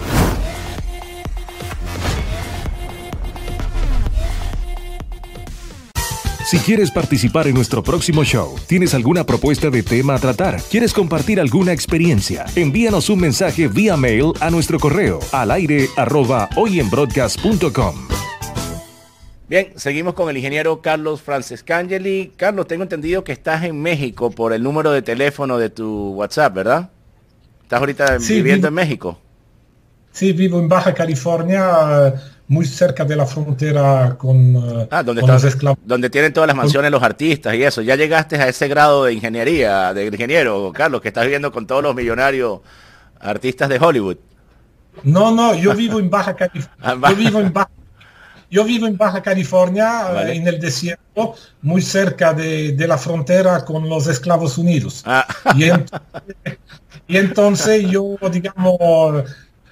[6.49, 10.93] Si quieres participar en nuestro próximo show, tienes alguna propuesta de tema a tratar, quieres
[10.93, 18.07] compartir alguna experiencia, envíanos un mensaje vía mail a nuestro correo al aire arroba hoyenbroadcast.com.
[19.47, 22.33] Bien, seguimos con el ingeniero Carlos Francescangeli.
[22.35, 26.55] Carlos, tengo entendido que estás en México por el número de teléfono de tu WhatsApp,
[26.55, 26.89] ¿verdad?
[27.61, 29.19] ¿Estás ahorita viviendo en México?
[30.11, 32.15] Sí, vivo en Baja California
[32.49, 35.79] muy cerca de la frontera con, eh, ah, donde los esclavos.
[35.85, 37.81] Donde tienen todas las mansiones los artistas y eso.
[37.81, 41.83] Ya llegaste a ese grado de ingeniería, de ingeniero, Carlos, que estás viviendo con todos
[41.83, 42.59] los millonarios
[43.19, 44.17] artistas de Hollywood.
[45.03, 46.71] No, no, yo vivo en Baja California.
[46.81, 47.69] Ah, yo vivo en Baja
[48.51, 54.07] yo vivo en Baja California, en el desierto, muy cerca de, la frontera con los
[54.07, 55.03] Esclavos Unidos.
[55.05, 55.27] Ah.
[55.55, 55.69] y,
[57.15, 59.23] entonces yo, digamos,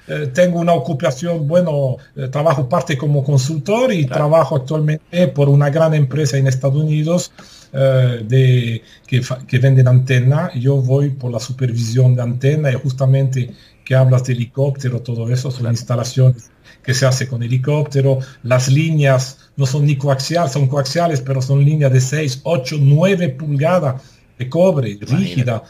[0.07, 5.69] eh, tengo una ocupación, bueno, eh, trabajo parte como consultor y trabajo actualmente por una
[5.69, 7.31] gran empresa en Estados Unidos
[7.73, 10.51] eh, de, que, que, venden antena.
[10.55, 13.51] Yo voy por la supervisión de antena y justamente
[13.83, 16.51] que hablas de helicóptero, todo eso son instalaciones
[16.83, 18.19] que se hace con helicóptero.
[18.43, 23.29] Las líneas no son ni coaxiales, son coaxiales, pero son líneas de 6, 8, 9
[23.29, 24.01] pulgadas
[24.39, 25.63] de cobre, rígida,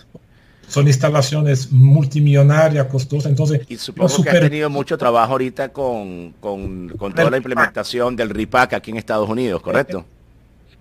[0.68, 3.62] son instalaciones multimillonarias, costosas, entonces...
[3.70, 8.74] Y supongo que has tenido mucho trabajo ahorita con, con, toda la implementación del RIPAC
[8.74, 10.06] aquí en Estados Unidos, ¿correcto?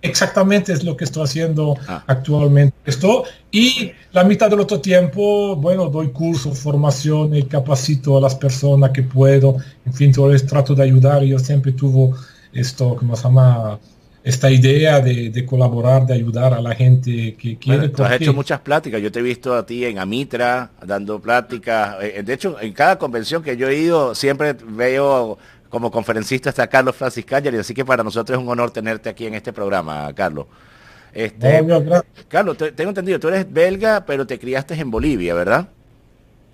[0.02, 2.04] Exactamente es lo que estoy haciendo ah.
[2.06, 2.76] actualmente.
[2.84, 8.34] Esto, y la mitad del otro tiempo, bueno, doy cursos, formación y capacito a las
[8.34, 9.56] personas que puedo.
[9.84, 11.22] En fin, todo el trato de ayudar.
[11.22, 12.14] Yo siempre tuvo
[12.52, 13.78] esto, como se llama?
[14.26, 17.90] Esta idea de, colaborar, de ayudar a la gente que quiere.
[17.90, 19.00] tú has hecho muchas pláticas.
[19.00, 21.98] Yo te he visto a ti en Amitra dando pláticas.
[22.02, 26.66] Eh, de hecho, en cada convención que yo he ido, siempre veo como conferencista está
[26.66, 30.12] Carlos Francis Cagliari, así que para nosotros es un honor tenerte aquí en este programa,
[30.12, 30.46] Carlos.
[31.12, 31.64] Este,
[32.26, 35.68] Carlos, tengo entendido, tú eres belga, pero te criaste en Bolivia, ¿verdad?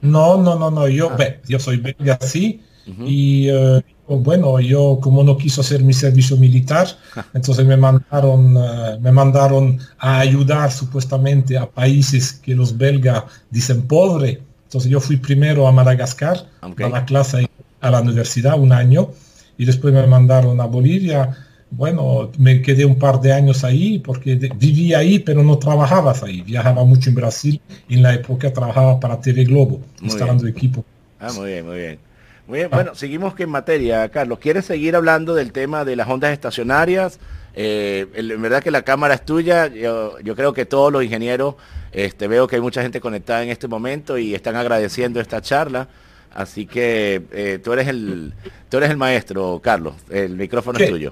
[0.02, 1.24] No, no, no, no, yo, ah.
[1.48, 6.88] yo soy belga, sí, y eh, bueno, yo como no quiso hacer mi servicio militar,
[7.34, 13.82] entonces me mandaron, eh, me mandaron a ayudar supuestamente a países que los belgas dicen
[13.82, 14.42] pobre.
[14.64, 17.48] Entonces yo fui primero a Madagascar, a la clase
[17.80, 19.10] a la universidad un año,
[19.58, 21.36] y después me mandaron a Bolivia.
[21.70, 26.42] Bueno, me quedé un par de años ahí porque vivía ahí, pero no trabajabas ahí.
[26.42, 27.60] Viajaba mucho en Brasil.
[27.88, 30.84] En la época trabajaba para TV Globo, instalando equipo.
[31.18, 32.11] Ah, muy bien, muy bien.
[32.46, 34.38] Muy bien, bueno, seguimos que en materia, Carlos.
[34.38, 37.18] ¿Quieres seguir hablando del tema de las ondas estacionarias?
[37.54, 39.68] Eh, en verdad que la cámara es tuya.
[39.68, 41.54] Yo, creo que todos los ingenieros,
[41.92, 45.88] este, veo que hay mucha gente conectada en este momento y están agradeciendo esta charla.
[46.34, 48.32] Así que eh, tú, eres el,
[48.68, 49.94] tú eres el maestro, Carlos.
[50.10, 51.10] El micrófono es tuyo.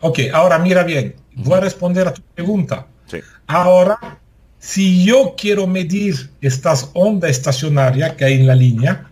[0.00, 1.14] Ok, ahora mira bien.
[1.34, 2.86] Voy a responder a tu pregunta.
[3.46, 3.98] Ahora,
[4.58, 9.10] si yo quiero medir estas ondas estacionarias que hay en la línea,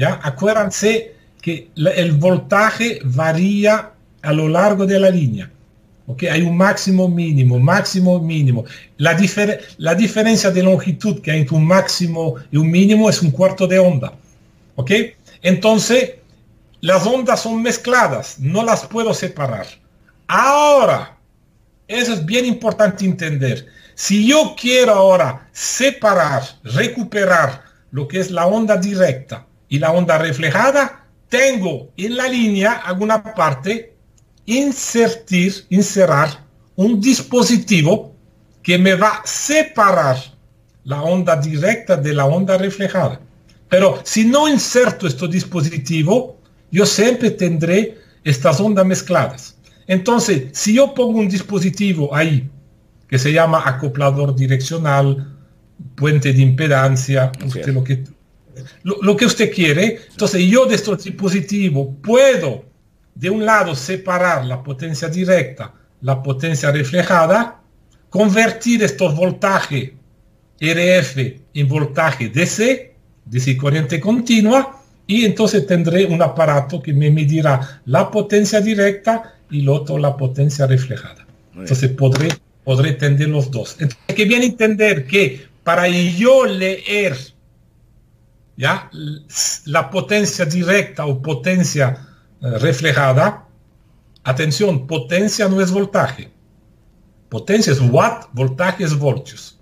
[0.00, 0.18] ¿ya?
[0.22, 3.90] Acuérdense que el voltaje varía
[4.22, 5.50] a lo largo de la línea.
[6.06, 6.22] ¿ok?
[6.32, 8.64] Hay un máximo mínimo, máximo mínimo.
[8.96, 9.14] La,
[9.76, 13.66] la diferencia de longitud que hay entre un máximo y un mínimo es un cuarto
[13.66, 14.14] de onda.
[14.76, 14.90] ¿ok?
[15.42, 16.14] Entonces,
[16.80, 19.66] las ondas son mezcladas, no las puedo separar.
[20.28, 21.18] Ahora,
[21.88, 23.66] eso es bien importante entender.
[23.94, 30.18] Si yo quiero ahora separar, recuperar lo que es la onda directa y la onda
[30.18, 33.94] reflejada, tengo en la línea alguna parte
[34.44, 36.44] insertir, inserar
[36.76, 38.12] un dispositivo
[38.62, 40.18] que me va a separar
[40.84, 43.20] la onda directa de la onda reflejada.
[43.68, 46.36] Pero si no inserto este dispositivo,
[46.72, 49.56] yo siempre tendré estas ondas mezcladas.
[49.86, 52.50] Entonces, si yo pongo un dispositivo ahí,
[53.08, 55.36] que se llama acoplador direccional,
[55.94, 57.30] puente de impedancia,
[57.66, 58.04] lo que
[58.82, 60.00] lo, que usted quiere.
[60.10, 62.64] Entonces yo de este dispositivo puedo
[63.14, 67.60] de un lado separar la potencia directa, la potencia reflejada,
[68.08, 69.92] convertir estos voltajes
[70.60, 71.16] RF
[71.54, 72.94] en voltaje DC,
[73.24, 79.62] DC corriente continua, y entonces tendré un aparato que me medirá la potencia directa y
[79.62, 81.26] el otro la potencia reflejada.
[81.56, 82.28] Entonces podré,
[82.62, 83.76] podré tener los dos.
[83.80, 87.16] Entonces, que bien entender que para yo leer
[88.60, 88.90] ¿ya?
[89.64, 92.06] La potencia directa o potencia
[92.42, 93.46] eh, reflejada,
[94.22, 96.30] Atención, potencia no es voltaje.
[97.28, 99.58] Potencia es watt, voltaje es voltios.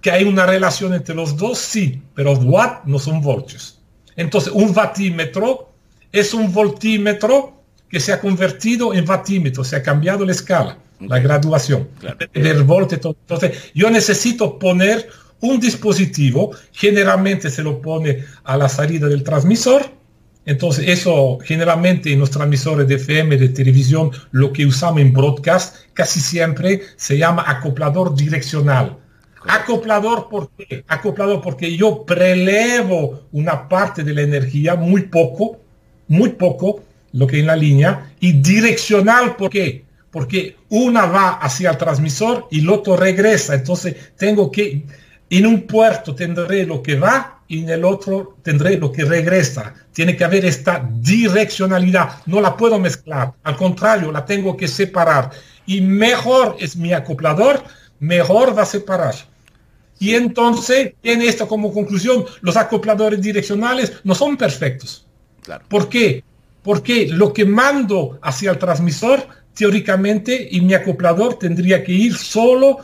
[0.00, 3.80] Que hay una relación entre los dos, sí, pero watt no son voltios.
[4.16, 5.72] Entonces, un vatímetro
[6.10, 11.18] es un voltímetro que se ha convertido en vatímetro, se ha cambiado la escala, la
[11.18, 11.88] graduación
[12.32, 12.98] del voltio.
[13.02, 15.08] Entonces, yo necesito poner
[15.40, 19.98] un dispositivo, generalmente se lo pone a la salida del transmisor,
[20.48, 25.76] entonces, eso generalmente en los transmisores de FM, de televisión, lo que usamos en broadcast,
[25.92, 28.96] casi siempre se llama acoplador direccional.
[29.46, 30.84] Acoplador, ¿por qué?
[30.88, 35.60] Acoplador porque yo prelevo una parte de la energía, muy poco,
[36.06, 39.84] muy poco, lo que en la línea, y direccional, ¿por qué?
[40.10, 43.54] Porque una va hacia el transmisor y el otro regresa.
[43.54, 44.86] Entonces, tengo que,
[45.30, 49.74] en un puerto tendré lo que va y en el otro tendré lo que regresa.
[49.92, 52.22] Tiene que haber esta direccionalidad.
[52.26, 53.32] No la puedo mezclar.
[53.42, 55.30] Al contrario, la tengo que separar.
[55.66, 57.62] Y mejor es mi acoplador,
[58.00, 59.14] mejor va a separar.
[59.98, 65.06] Y entonces tiene esto como conclusión, los acopladores direccionales no son perfectos.
[65.42, 65.64] Claro.
[65.68, 66.22] ¿Por qué?
[66.62, 72.78] Porque lo que mando hacia el transmisor, teóricamente, y mi acoplador tendría que ir solo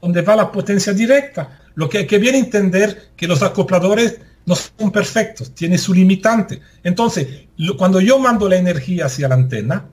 [0.00, 1.61] donde va la potencia directa.
[1.74, 6.60] Lo que hay que bien entender que los acopladores no son perfectos, tiene su limitante.
[6.82, 7.46] Entonces,
[7.78, 9.86] cuando yo mando la energía hacia la antena,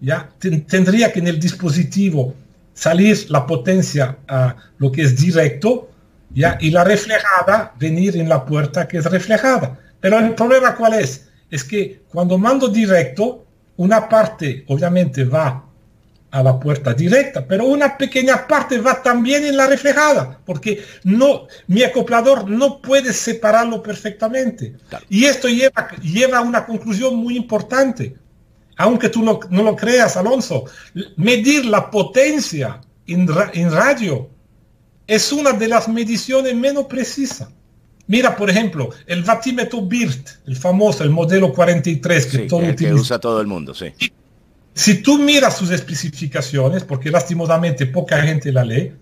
[0.00, 0.28] ya
[0.66, 2.34] tendría que en el dispositivo
[2.74, 5.88] salir la potencia a lo que es directo,
[6.34, 9.78] y la reflejada venir en la puerta que es reflejada.
[10.00, 11.28] Pero el problema cuál es?
[11.50, 13.44] Es que cuando mando directo,
[13.76, 15.62] una parte obviamente va
[16.32, 21.46] a la puerta directa, pero una pequeña parte va también en la reflejada, porque no,
[21.66, 24.74] mi acoplador no puede separarlo perfectamente.
[25.10, 28.16] Y esto lleva, lleva a una conclusión muy importante,
[28.78, 30.64] aunque tú no, no lo creas, Alonso.
[31.16, 34.30] Medir la potencia en, en radio
[35.06, 37.50] es una de las mediciones menos precisas.
[38.06, 42.94] Mira, por ejemplo, el vatímetro BIRT, el famoso, el modelo 43 que todo que, que
[42.94, 43.92] usa todo el mundo, sí
[44.74, 48.92] si tú miras sus especificaciones, porque lastimosamente poca gente la lee,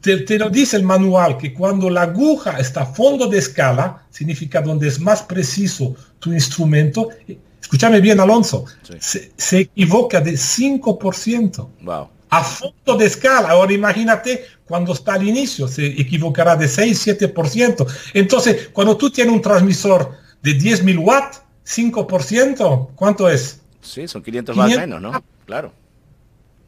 [0.00, 4.60] te, lo dice el manual que cuando la aguja está a fondo de escala, significa
[4.60, 7.08] donde es más preciso tu instrumento,
[7.60, 8.64] escúchame bien Alonso,
[8.98, 11.68] se, equivoca de 5%.
[11.82, 12.08] Wow.
[12.32, 13.48] A fondo de escala.
[13.48, 17.86] Ahora imagínate cuando está al inicio, se equivocará de 6-7%.
[18.14, 23.59] Entonces, cuando tú tienes un transmisor de 10.000 watts, 5%, ¿cuánto es?
[23.80, 25.22] Sí, son 500 más menos, ¿no?
[25.46, 25.72] Claro.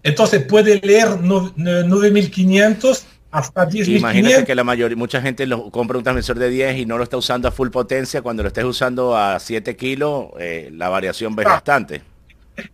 [0.02, 3.98] Entonces puede leer 9500 hasta 10.500.
[3.98, 7.04] Imagínate que la mayoría, mucha gente lo, compra un transmisor de 10 y no lo
[7.04, 8.20] está usando a full potencia.
[8.22, 12.02] Cuando lo estés usando a 7 kilos, eh, la variación ve bastante.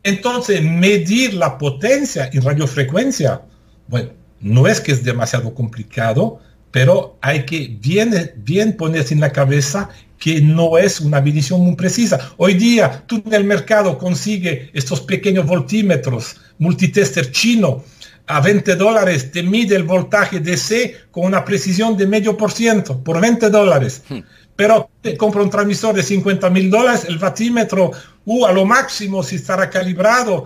[0.02, 3.42] Entonces, medir la potencia en radiofrecuencia,
[3.86, 9.32] bueno, no es que es demasiado complicado, pero hay que bien, bien ponerse en la
[9.32, 12.32] cabeza que no es una medición muy precisa.
[12.36, 17.84] Hoy día tú en el mercado consigues estos pequeños voltímetros, multitester chino,
[18.26, 23.02] a 20 dólares te mide el voltaje DC con una precisión de medio por ciento,
[23.02, 24.02] por 20 dólares.
[24.08, 24.18] Hmm.
[24.54, 27.92] Pero te compra un transmisor de 50 mil dólares, el vatímetro,
[28.24, 30.44] uh, a lo máximo si estará calibrado,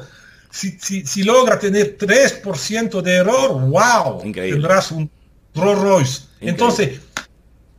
[0.51, 5.11] si, si, logra tener 3% de error, wow, tendrás un
[5.55, 6.21] Rolls Royce.
[6.41, 7.01] Entonces,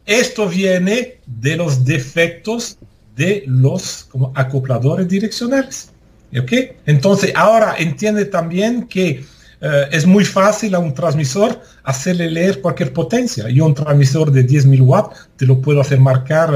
[0.05, 2.77] esto viene de los defectos
[3.15, 5.89] de los como acopladores direccionales.
[6.38, 6.51] ¿Ok?
[6.86, 9.23] Entonces, ahora entiende también que
[9.65, 13.47] eh, es muy fácil a un transmisor hacerle leer cualquier potencia.
[13.47, 16.49] Yo un transmisor de 10.000 watts te lo puedo hacer marcar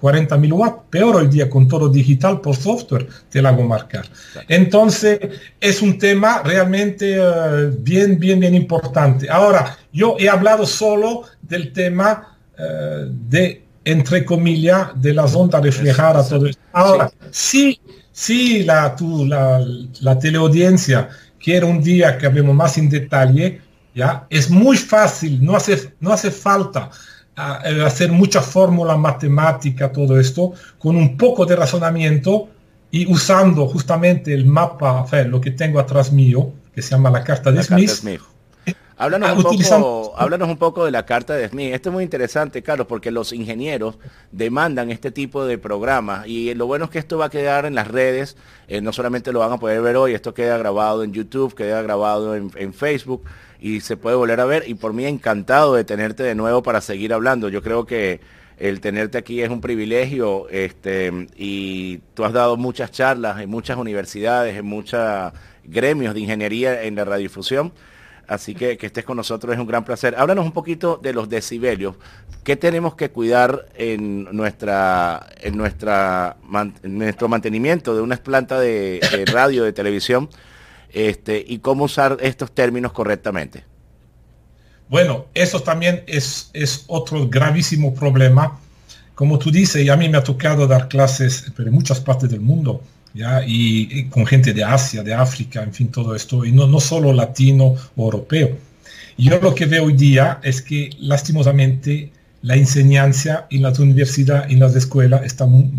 [0.00, 0.82] 40.000 eh, watts.
[0.88, 4.06] Peor hoy día con todo digital por software te lo hago marcar.
[4.48, 5.20] Entonces
[5.60, 9.28] es un tema realmente eh, bien, bien, bien importante.
[9.28, 16.30] Ahora, yo he hablado solo del tema de, entre comillas, de las ondas reflejadas.
[16.30, 17.78] Todo Ahora, si,
[18.10, 19.62] si la, tu, la,
[20.00, 21.10] la teleaudiencia
[21.44, 23.60] quiere un día que hablemos más en detalle,
[23.94, 24.26] ¿ya?
[24.30, 26.90] Es muy fácil, no hace, no hace falta
[27.36, 32.48] ah, hacer mucha fórmula matemática, todo esto, con un poco de razonamiento
[32.90, 37.52] y usando justamente el mapa, lo que tengo atrás mío, que se llama la carta
[37.52, 37.90] de Smith,
[38.96, 41.74] Háblanos, ah, un poco, háblanos un poco de la carta de Smith.
[41.74, 43.98] Esto es muy interesante, Carlos, porque los ingenieros
[44.30, 47.74] demandan este tipo de programas y lo bueno es que esto va a quedar en
[47.74, 48.36] las redes,
[48.68, 51.82] eh, no solamente lo van a poder ver hoy, esto queda grabado en YouTube, queda
[51.82, 53.24] grabado en, en, Facebook
[53.60, 56.80] y se puede volver a ver y por mí encantado de tenerte de nuevo para
[56.80, 57.48] seguir hablando.
[57.48, 58.20] Yo creo que
[58.58, 63.76] el tenerte aquí es un privilegio este, y tú has dado muchas charlas en muchas
[63.76, 65.32] universidades, en muchas
[65.64, 67.72] gremios de ingeniería en la radiodifusión.
[68.26, 70.14] Así que que estés con nosotros es un gran placer.
[70.16, 71.96] Háblanos un poquito de los decibelios.
[72.42, 76.36] ¿Qué tenemos que cuidar en nuestra en nuestra
[76.82, 79.00] nuestro mantenimiento de una planta de,
[79.32, 80.28] radio, de televisión?
[80.92, 83.64] Este, y cómo usar estos términos correctamente.
[84.88, 88.60] Bueno, eso también es, es otro gravísimo problema.
[89.14, 92.40] Como tú dices, y a mí me ha tocado dar clases en muchas partes del
[92.40, 92.80] mundo
[93.46, 97.12] y, con gente de Asia, de África, en fin, todo esto, y no, no solo
[97.12, 98.56] latino o europeo.
[99.16, 102.10] Yo lo que veo hoy día es que lastimosamente
[102.42, 105.70] la enseñanza en las universidades, en las escuelas, está muy,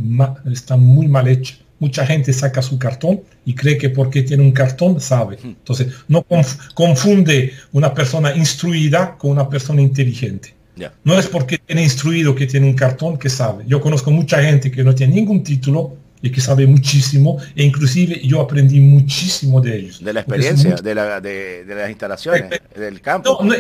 [0.52, 1.56] está muy mal hecha.
[1.80, 5.38] Mucha gente saca su cartón y cree que porque tiene un cartón sabe.
[5.44, 6.26] Entonces, no
[6.74, 10.56] confunde una persona instruida con una persona inteligente.
[11.04, 13.66] No es porque tiene instruido que tiene un cartón que sabe.
[13.68, 18.20] Yo conozco mucha gente que no tiene ningún título y que sabe muchísimo e inclusive
[18.24, 20.04] yo aprendí muchísimo de ellos.
[20.04, 23.40] De la experiencia, de, la, de, las instalaciones, del campo.
[23.44, 23.54] No,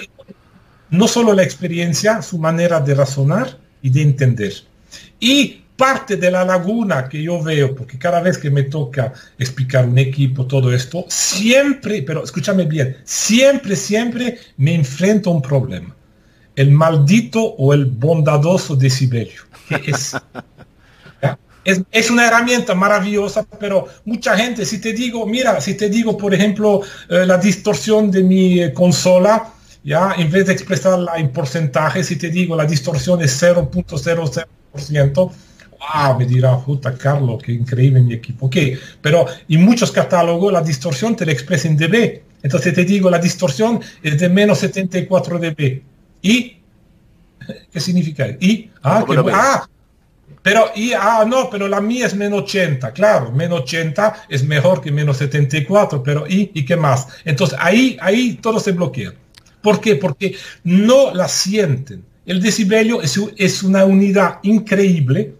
[0.89, 4.53] no, solo la experiencia, su manera de razonar y de entender.
[5.19, 9.85] Y parte de la laguna que yo veo, porque cada vez que me toca explicar
[9.87, 15.95] un equipo, todo esto, siempre, pero escúchame bien, siempre, siempre me enfrento a un problema.
[16.55, 19.43] El maldito o el bondadoso decibelio.
[19.69, 20.15] Que es
[21.65, 26.33] es, una herramienta maravillosa, pero mucha gente, si te digo, mira, si te digo, por
[26.33, 29.51] ejemplo, eh, la distorsión de mi eh, consola,
[29.83, 35.31] ya, en vez de expresarla en porcentaje, si te digo la distorsión es 0.00%,
[35.93, 38.45] ah, me dirá, puta, Carlos, qué increíble mi equipo.
[38.45, 38.57] Ok,
[39.01, 42.21] pero en muchos catálogos la distorsión te la expresa en dB.
[42.43, 45.81] Entonces te digo, la distorsión es de menos 74 dB.
[46.21, 46.57] ¿Y?
[47.71, 48.27] ¿Qué significa?
[48.39, 48.69] ¿Y?
[48.83, 49.67] Ah, que, ah
[50.41, 54.81] pero, y, ah, no, pero la mía es menos 80, claro, menos 80 es mejor
[54.81, 57.07] que menos 74, pero ¿y, y qué más?
[57.25, 59.13] Entonces ahí, ahí todo se bloquea.
[59.61, 59.95] ¿Por qué?
[59.95, 62.05] Porque no la sienten.
[62.25, 65.33] El decibelio es, es una unidad increíble.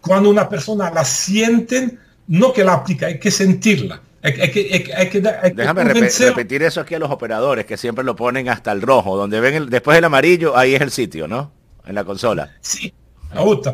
[0.00, 1.98] Cuando una persona la sienten,
[2.28, 4.00] no que la aplica, hay que sentirla.
[4.22, 8.48] Hay, que, hay que, Déjame repetir eso aquí a los operadores que siempre lo ponen
[8.48, 11.52] hasta el rojo, donde ven el, después el amarillo, ahí es el sitio, ¿no?
[11.86, 12.52] En la consola.
[12.60, 12.92] Sí,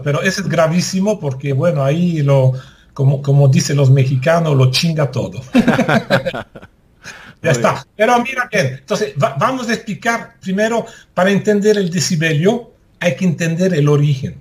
[0.03, 2.53] pero ese es gravísimo porque, bueno, ahí lo,
[2.93, 5.41] como, como dicen los mexicanos, lo chinga todo.
[7.43, 7.87] ya está.
[7.97, 13.75] Pero mira bien, entonces vamos a explicar primero, para entender el decibelio, hay que entender
[13.75, 14.37] el origen.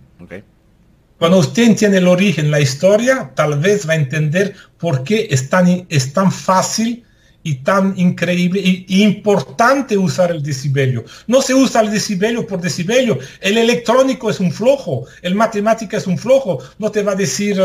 [1.18, 5.49] Cuando usted entiende el origen, la historia, tal vez va a entender por qué es
[5.49, 7.05] tan, es tan fácil
[7.46, 11.06] y tan increíble y importante usar el decibelio.
[11.28, 13.20] No se usa el decibelio por decibelio.
[13.39, 16.58] El electrónico es un flojo, el matemática es un flojo.
[16.80, 17.62] No te va a decir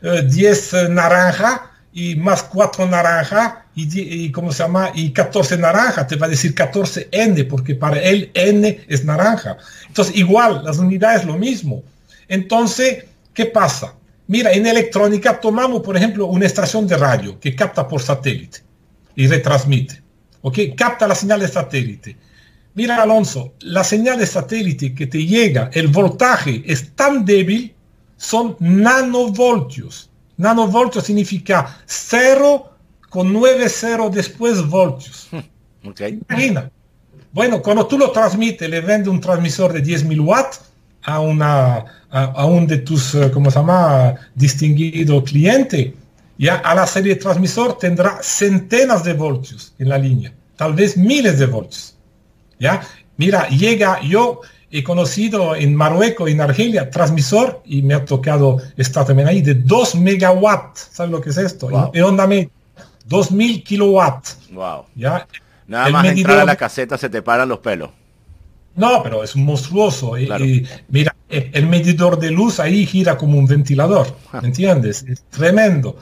[0.00, 4.92] 10 uh, naranja y más 4 naranja y, ¿cómo se llama?
[4.94, 6.06] Y 14 naranja.
[6.06, 9.58] Te va a decir 14 N porque para él N es naranja.
[9.86, 11.82] Entonces igual, las unidades lo mismo.
[12.28, 13.04] Entonces,
[13.34, 13.92] ¿qué pasa?
[14.26, 18.67] Mira, en electrónica tomamos, por ejemplo, una estación de radio que capta por satélite
[19.18, 20.00] y retransmite.
[20.42, 20.58] ¿Ok?
[20.76, 22.16] Capta la señal de satélite.
[22.74, 27.74] Mira, Alonso, la señal de satélite que te llega, el voltaje es tan débil,
[28.16, 30.08] son nanovoltios.
[30.36, 32.72] Nanovoltios significa 0
[33.08, 35.28] con 9 0 después voltios.
[35.84, 36.18] Okay.
[36.28, 36.70] Imagina.
[37.32, 40.60] Bueno, cuando tú lo transmites, le vende un transmisor de 10.000 watts
[41.04, 45.94] a, una, a, un de tus, eh, ¿cómo se llama?, distinguido cliente
[46.38, 50.96] ya a la serie de transmisor tendrá centenas de voltios en la línea, tal vez
[50.96, 51.96] miles de voltios.
[52.58, 52.82] ¿ya?
[53.16, 59.04] Mira, llega, yo he conocido en Marruecos, en Argelia, transmisor, y me ha tocado estar
[59.06, 60.90] también ahí, de 2 megawatts.
[60.92, 61.90] ¿Sabes lo que es esto?
[61.92, 62.48] En, onda media,
[63.06, 64.38] 2000 kilowatts.
[64.52, 64.84] Wow.
[64.94, 65.26] ¿ya?
[65.66, 67.90] Nada más entrar a la caseta se te paran los pelos.
[68.76, 70.16] No, pero es monstruoso.
[70.16, 75.04] Y, mira, el medidor de luz ahí gira como un ventilador, ¿me entiendes?
[75.06, 75.96] Es tremendo.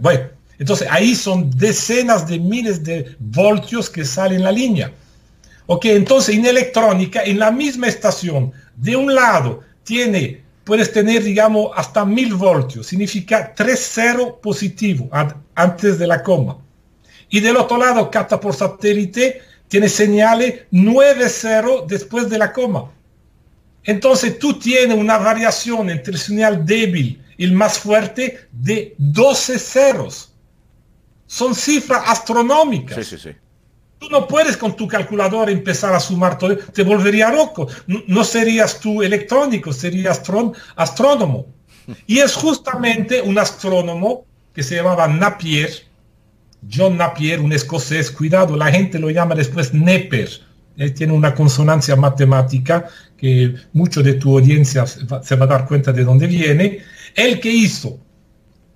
[0.00, 0.24] Bueno,
[0.58, 4.92] entonces ahí son decenas de miles de voltios que salen en la línea.
[5.66, 11.70] Ok, entonces en electrónica, en la misma estación, de un lado tiene, puedes tener, digamos,
[11.76, 15.08] hasta mil voltios, significa 3-0 positivo
[15.54, 16.58] antes de la coma.
[17.30, 22.90] Y del otro lado, capta por satélite, tiene señales 9-0 después de la coma.
[23.84, 30.32] Entonces tú tienes una variación entre el señal débil el más fuerte de 12 ceros.
[31.26, 32.96] Son cifras astronómicas.
[32.98, 33.36] Sí, sí, sí.
[33.98, 37.68] Tú no puedes con tu calculadora empezar a sumar todo, te volvería loco.
[37.86, 40.22] No, serías tú electrónico, serías
[40.76, 41.46] astrónomo.
[42.06, 44.24] Y es justamente un astrónomo
[44.54, 45.70] que se llamaba Napier,
[46.70, 50.28] John Napier, un escocés, cuidado, la gente lo llama después Neper.
[50.76, 55.92] Él tiene una consonancia matemática que mucho de tu audiencia se va a dar cuenta
[55.92, 56.78] de dónde viene.
[57.14, 57.98] Él que hizo,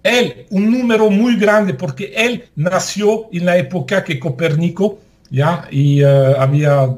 [0.02, 5.66] él, un número muy grande, porque él nació en la época que Copérnico ¿ya?
[5.70, 6.88] Y eh, había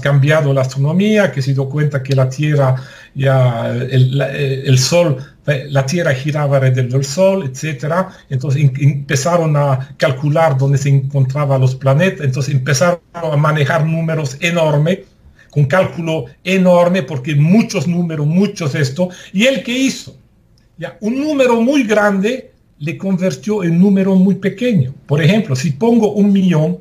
[0.00, 2.76] cambiado la astronomía, que se dio cuenta que la Tierra,
[3.14, 5.16] ya, el, Sol,
[5.46, 8.08] la Tierra giraba alrededor del Sol, etcétera.
[8.28, 15.00] Entonces empezaron a calcular dónde se encontraban los planetas, entonces empezaron a manejar números enormes,
[15.50, 19.08] con cálculo enorme, porque muchos números, muchos esto.
[19.32, 20.16] ¿Y él qué hizo?
[20.76, 24.94] Ya, un número muy grande le convirtió en número muy pequeño.
[25.06, 26.78] Por ejemplo, si pongo un millón,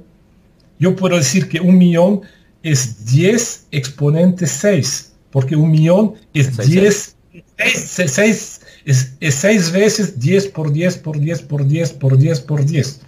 [0.80, 2.22] yo puedo decir que un millón
[2.64, 7.16] es 10 exponente 6, porque un millón es 10,
[7.58, 13.02] 6, es, 6 veces 10 por 10 por 10 por 10 por 10 por 10.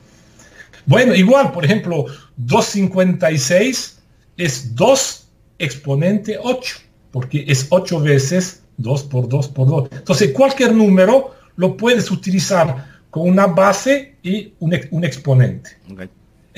[0.86, 2.06] Bueno, igual, por ejemplo,
[2.38, 4.00] 256
[4.38, 5.28] es 2
[5.60, 6.76] exponente 8,
[7.12, 9.90] porque es 8 veces 2 por 2 por 2.
[9.92, 15.72] Entonces, cualquier número lo puedes utilizar con una base y un, un exponente.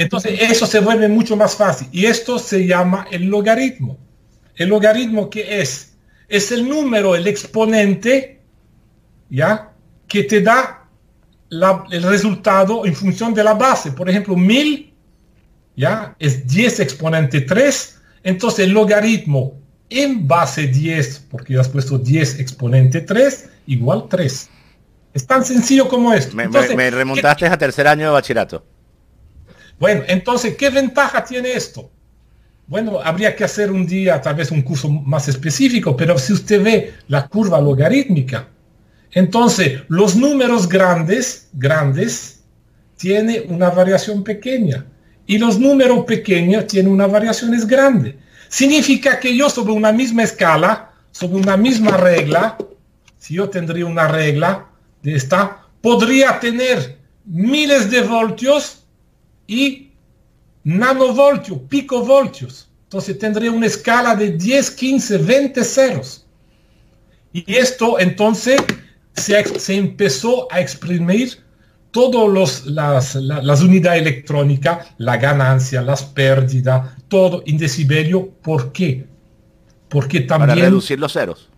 [0.02, 1.88] Entonces eso se vuelve mucho más fácil.
[1.92, 4.00] Y esto se llama el logaritmo.
[4.56, 5.94] El logaritmo que es?
[6.28, 8.42] Es el número, el exponente,
[9.30, 9.72] ¿ya?
[10.08, 10.88] Que te da
[11.92, 13.92] el resultado en función de la base.
[13.92, 14.92] Por ejemplo, 1000,
[15.76, 16.16] ¿ya?
[16.18, 18.02] Es 10 exponente 3.
[18.24, 19.54] Entonces el logaritmo
[19.90, 24.50] en base 10, porque ya has puesto 10 exponente 3, igual 3.
[25.14, 26.36] Es tan sencillo como esto.
[26.36, 28.66] Me, me remontaste a tercer año de bachillerato.
[29.82, 31.90] Bueno, entonces, ¿qué ventaja tiene esto?
[32.68, 36.62] Bueno, habría que hacer un día tal vez un curso más específico, pero si usted
[36.62, 38.48] ve la curva logarítmica,
[39.10, 42.44] entonces los números grandes, grandes,
[42.96, 44.86] tiene una variación pequeña
[45.26, 48.20] y los números pequeños tienen una variación grande.
[48.50, 52.56] Significa que yo sobre una misma escala, sobre una misma regla,
[53.18, 54.68] si yo tendría una regla
[55.02, 58.81] de esta, podría tener miles de voltios
[59.48, 59.92] y
[60.64, 62.70] nanovoltios, picovoltios.
[62.84, 66.26] Entonces tendría una escala de 10, 15, 20 ceros.
[67.34, 68.62] Y esto entonces
[69.14, 71.40] se, empezó a exprimir
[71.92, 78.30] todas las, las unidades electrónicas, la ganancia, las pérdidas, todo en decibelio.
[78.42, 79.06] ¿Por qué?
[79.88, 80.50] Porque también...
[80.50, 81.51] Para reducir los ceros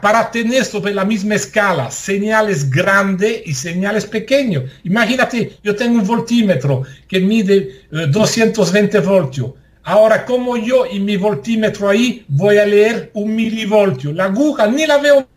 [0.00, 4.64] para, tener sobre la misma escala señales grandes y señales pequeños.
[4.84, 9.50] Imagínate, yo tengo un voltímetro que mide 220 eh, voltios.
[9.82, 14.86] Ahora, como yo y mi voltímetro ahí voy a leer un milivoltio, la aguja ni
[14.86, 15.28] la veo,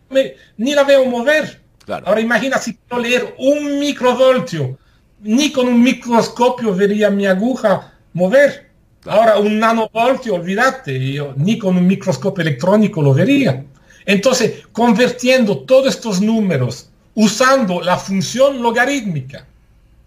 [0.56, 1.60] ni la veo mover.
[1.86, 4.78] Ahora imagina si quiero leer un microvoltio,
[5.20, 8.70] ni con un microscopio vería mi aguja mover.
[9.04, 13.66] Ahora un nanovoltio, olvídate, yo, ni con un microscopio electrónico lo vería.
[14.06, 19.46] Entonces, convirtiendo todos estos números usando la función logarítmica.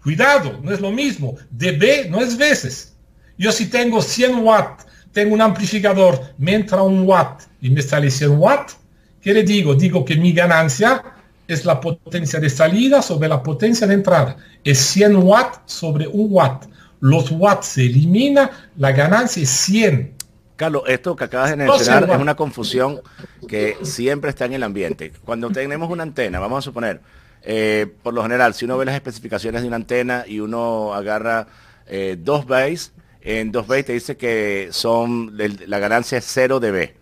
[0.02, 1.36] Cuidado, no es lo mismo.
[1.50, 2.94] dB no es veces.
[3.38, 8.10] Yo si tengo 100 watts, tengo un amplificador, me entra un watt y me sale
[8.10, 8.76] 100 watts,
[9.20, 9.74] ¿qué le digo?
[9.74, 11.02] Digo que mi ganancia
[11.48, 14.36] es la potencia de salida sobre la potencia de entrada.
[14.64, 16.66] Es 100 watts sobre un watt.
[17.00, 20.15] Los watts se elimina, la ganancia es 100.
[20.56, 23.00] Carlos, esto que acabas de mencionar es una confusión
[23.46, 25.12] que siempre está en el ambiente.
[25.24, 27.00] Cuando tenemos una antena, vamos a suponer,
[27.42, 31.46] eh, por lo general, si uno ve las especificaciones de una antena y uno agarra
[31.86, 36.94] eh, dos bays, en dos bays te dice que son la ganancia es 0 dB.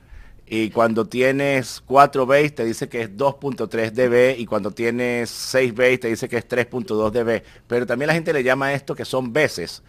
[0.46, 5.74] Y cuando tienes 4 bays te dice que es 2.3 dB y cuando tienes 6
[5.74, 7.42] bays te dice que es 3.2 dB.
[7.66, 9.82] Pero también la gente le llama esto que son veces.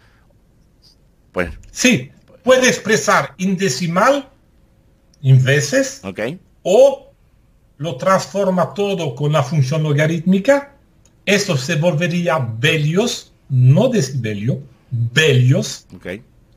[1.32, 2.10] Pues sí,
[2.46, 4.28] puede expresar en decimal,
[5.20, 6.00] en veces,
[6.62, 7.10] o
[7.76, 10.72] lo transforma todo con la función logarítmica.
[11.26, 14.60] Esto se volvería velios, no decibelio,
[14.92, 15.86] velios.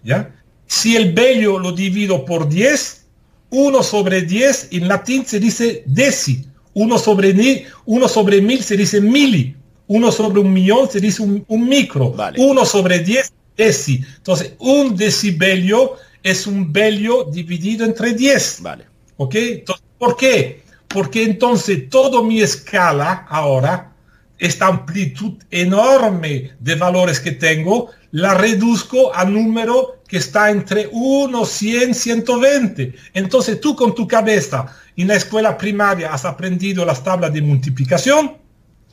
[0.03, 0.31] ¿ya?
[0.67, 3.05] Si el velio lo divido por 10,
[3.49, 6.45] 1 sobre 10 en latín se dice deci.
[6.75, 9.55] 1 sobre, ni, uno sobre mil se dice mili.
[9.87, 12.15] 1 sobre un millón se dice un, micro.
[12.37, 14.03] 1 sobre 10 deci.
[14.17, 18.61] Entonces, un decibelio es un belio dividido entre 10.
[18.61, 18.85] Vale.
[19.17, 19.35] ¿Ok?
[19.97, 20.63] ¿Por qué?
[20.87, 23.93] Porque entonces toda mi escala ahora,
[24.37, 31.45] esta amplitud enorme de valores que tengo, la reduzco a número que está entre 1,
[31.45, 32.95] 100, 120.
[33.13, 38.37] Entonces tú con tu cabeza en la escuela primaria has aprendido las tablas de multiplicación,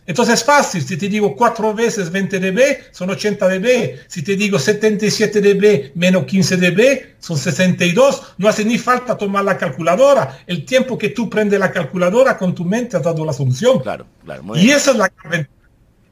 [0.07, 3.99] Entonces es fácil, si te digo 4 veces 20 dB, son 80 dB.
[4.07, 8.35] Si te digo 77 dB menos 15 dB, son 62.
[8.39, 10.39] No hace ni falta tomar la calculadora.
[10.47, 13.81] El tiempo que tú prendes la calculadora con tu mente has dado la solución.
[13.81, 14.45] Claro, claro.
[14.55, 15.11] y esa es la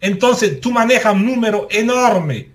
[0.01, 2.51] Entonces tú manejas un número enorme,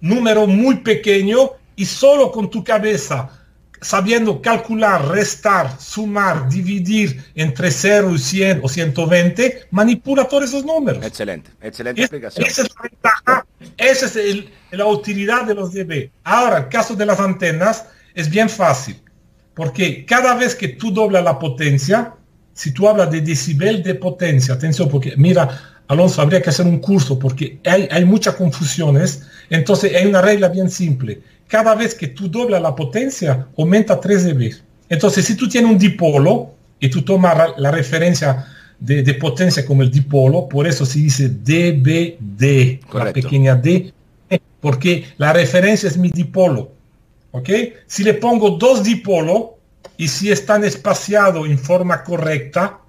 [0.00, 3.45] número muy pequeño y solo con tu cabeza
[3.86, 11.06] sabiendo calcular, restar, sumar, dividir entre 0 y 100 o 120, manipula todos esos números.
[11.06, 12.44] Excelente, excelente explicación.
[12.44, 16.10] Esa es la ventaja, esa es la utilidad de los DB.
[16.24, 19.00] Ahora, el caso de las antenas es bien fácil,
[19.54, 22.12] porque cada vez que tú doblas la potencia,
[22.54, 26.80] si tú hablas de decibel de potencia, atención, porque mira, Alonso, habría que hacer un
[26.80, 29.28] curso porque hay, hay muchas confusiones.
[29.48, 34.24] Entonces hay una regla bien simple cada vez que tú doblas la potencia, aumenta 3
[34.24, 34.54] dB.
[34.88, 38.46] Entonces, si tú tienes un dipolo y tú tomas la referencia
[38.78, 43.92] de, potencia como el dipolo, por eso se dice dBd, la pequeña d,
[44.60, 46.72] porque la referencia es mi dipolo.
[47.32, 47.50] ¿Ok?
[47.86, 49.50] Si le pongo dos dipolos
[49.96, 52.80] y si están espaciados en forma correcta,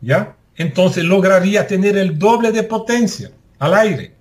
[0.00, 0.34] ¿ya?
[0.56, 4.14] Entonces lograría tener el doble de potencia al aire.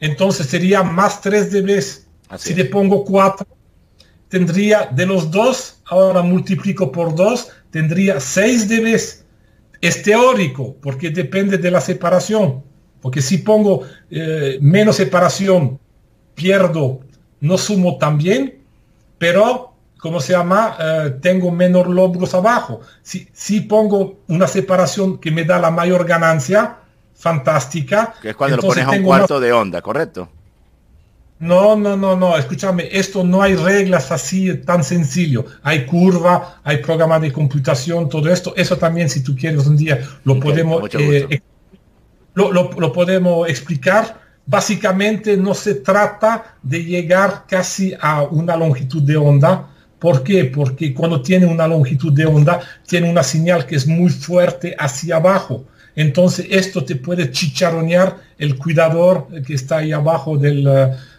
[0.00, 3.46] Entonces sería más 3 dB si le pongo 4,
[4.28, 9.00] tendría de los dos, ahora multiplico por 2, tendría 6 dB.
[9.80, 12.62] Es teórico, porque depende de la separación.
[13.00, 15.78] Porque si pongo eh, menos separación,
[16.34, 17.00] pierdo,
[17.40, 18.58] no sumo tan bien,
[19.18, 20.76] pero, como se llama?
[20.80, 22.80] Eh, tengo menor lóbulos abajo.
[23.02, 26.78] Si, si pongo una separación que me da la mayor ganancia,
[27.14, 28.14] fantástica.
[28.20, 30.28] Que es cuando lo pones a un cuarto de onda, ¿correcto?
[31.40, 35.44] No, no, no, no, escúchame, esto no hay reglas así tan sencillo.
[35.62, 38.54] Hay curva, hay programa de computación, todo esto.
[38.56, 41.40] Eso también, si tú quieres un día, lo podemos eh,
[42.34, 44.20] lo, lo, podemos explicar.
[44.46, 49.68] Básicamente no se trata de llegar casi a una longitud de onda.
[50.00, 50.44] ¿Por qué?
[50.44, 55.16] Porque cuando tiene una longitud de onda, tiene una señal que es muy fuerte hacia
[55.16, 55.64] abajo.
[55.94, 60.66] Entonces esto te puede chicharonear el cuidador que está ahí abajo del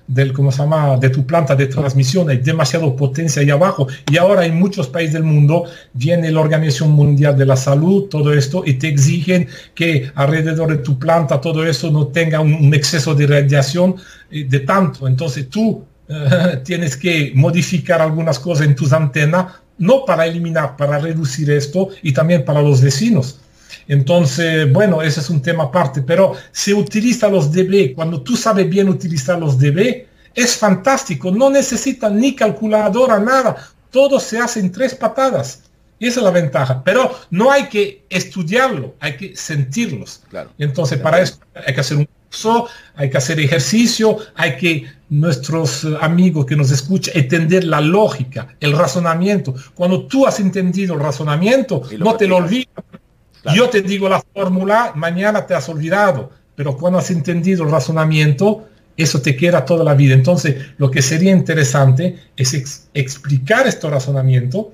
[0.09, 0.97] del, ¿cómo se llama?
[0.97, 3.87] de tu planta de transmisión, hay demasiada potencia ahí abajo.
[4.11, 8.33] Y ahora en muchos países del mundo viene la Organización Mundial de la Salud, todo
[8.33, 13.13] esto, y te exigen que alrededor de tu planta todo eso no tenga un, exceso
[13.13, 13.95] de radiación
[14.31, 15.07] eh, de tanto.
[15.07, 19.45] Entonces tú eh, tienes que modificar algunas cosas en tus antenas,
[19.77, 23.39] no para eliminar, para reducir esto y también para los vecinos.
[23.87, 27.93] Entonces, bueno, ese es un tema aparte, pero se utiliza los DB.
[27.93, 30.05] Cuando tú sabes bien utilizar los DB,
[30.35, 31.31] es fantástico.
[31.31, 33.55] No necesitan ni calculadora, nada.
[33.91, 35.63] Todo se hace en tres patadas.
[35.99, 36.81] Y esa es la ventaja.
[36.83, 40.21] Pero no hay que estudiarlo, hay que sentirlos.
[40.29, 40.51] Claro.
[40.57, 45.85] Entonces, para eso hay que hacer un curso, hay que hacer ejercicio, hay que nuestros
[45.99, 49.55] amigos que nos escuchan entender la lógica, el razonamiento.
[49.75, 52.37] Cuando tú has entendido el razonamiento, no te lo
[53.55, 58.67] yo te digo la fórmula, mañana te has olvidado, pero cuando has entendido el razonamiento,
[58.97, 60.13] eso te queda toda la vida.
[60.13, 62.53] Entonces, lo que sería interesante es
[62.93, 64.73] explicar este razonamiento,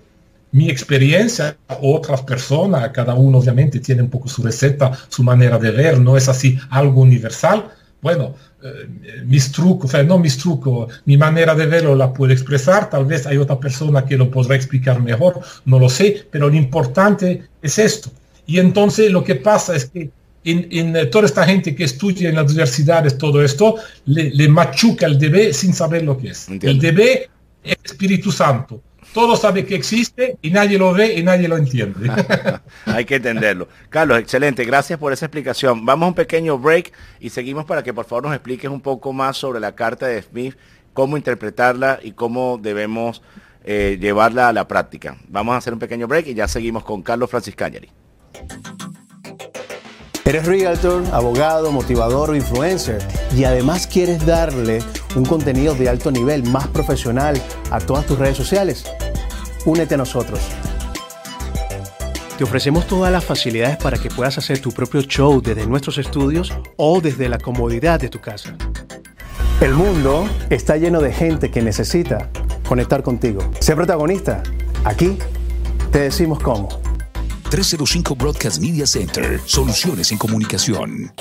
[0.52, 5.72] mi experiencia, otras personas, cada uno obviamente tiene un poco su receta, su manera de
[5.72, 7.66] ver, no es así algo universal.
[8.02, 8.88] Bueno, eh,
[9.26, 13.06] mis trucos, o sea, no mis trucos, mi manera de verlo la puedo expresar, tal
[13.06, 17.44] vez hay otra persona que lo podrá explicar mejor, no lo sé, pero lo importante
[17.62, 18.10] es esto.
[18.46, 20.10] Y entonces lo que pasa es que
[20.46, 23.76] en, eh, toda esta gente que estudia en las universidades todo esto,
[24.06, 26.48] le, machuca el DB sin saber lo que es.
[26.50, 27.28] El DB
[27.64, 28.82] es Espíritu Santo.
[29.14, 32.12] Todo sabe que existe y nadie lo ve y nadie lo entiende.
[32.86, 33.70] Hay que entenderlo.
[33.90, 34.66] Carlos, excelente.
[34.66, 35.86] Gracias por esa explicación.
[35.86, 36.92] Vamos a un pequeño break
[37.22, 40.22] y seguimos para que por favor nos expliques un poco más sobre la carta de
[40.22, 40.56] Smith,
[40.94, 43.22] cómo interpretarla y cómo debemos
[43.64, 45.18] eh, llevarla a la práctica.
[45.30, 47.90] Vamos a hacer un pequeño break y ya seguimos con Carlos Francis Cañari.
[50.26, 52.98] Eres realtor, abogado, motivador o influencer
[53.36, 54.80] y además quieres darle
[55.16, 58.86] un contenido de alto nivel, más profesional a todas tus redes sociales.
[59.66, 60.40] Únete a nosotros.
[62.38, 66.52] Te ofrecemos todas las facilidades para que puedas hacer tu propio show desde nuestros estudios
[66.76, 68.58] o desde la comodidad de tu casa.
[69.62, 72.30] El mundo está lleno de gente que necesita
[72.68, 73.40] conectar contigo.
[73.60, 74.44] Sé protagonista.
[74.84, 75.18] Aquí
[75.92, 76.85] te decimos cómo.
[77.50, 79.40] 305 Broadcast Media Center.
[79.46, 81.14] Soluciones en comunicación.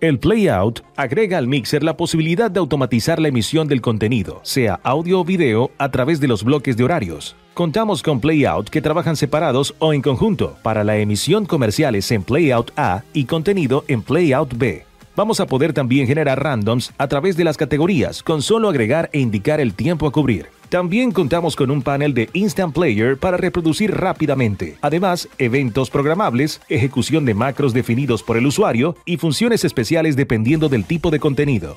[0.00, 5.20] El Playout agrega al mixer la posibilidad de automatizar la emisión del contenido, sea audio
[5.20, 7.34] o video, a través de los bloques de horarios.
[7.54, 12.72] Contamos con Playout que trabajan separados o en conjunto para la emisión comerciales en Playout
[12.76, 14.84] A y contenido en Playout B.
[15.16, 19.20] Vamos a poder también generar randoms a través de las categorías con solo agregar e
[19.20, 20.48] indicar el tiempo a cubrir.
[20.68, 24.76] También contamos con un panel de Instant Player para reproducir rápidamente.
[24.82, 30.84] Además, eventos programables, ejecución de macros definidos por el usuario y funciones especiales dependiendo del
[30.84, 31.76] tipo de contenido.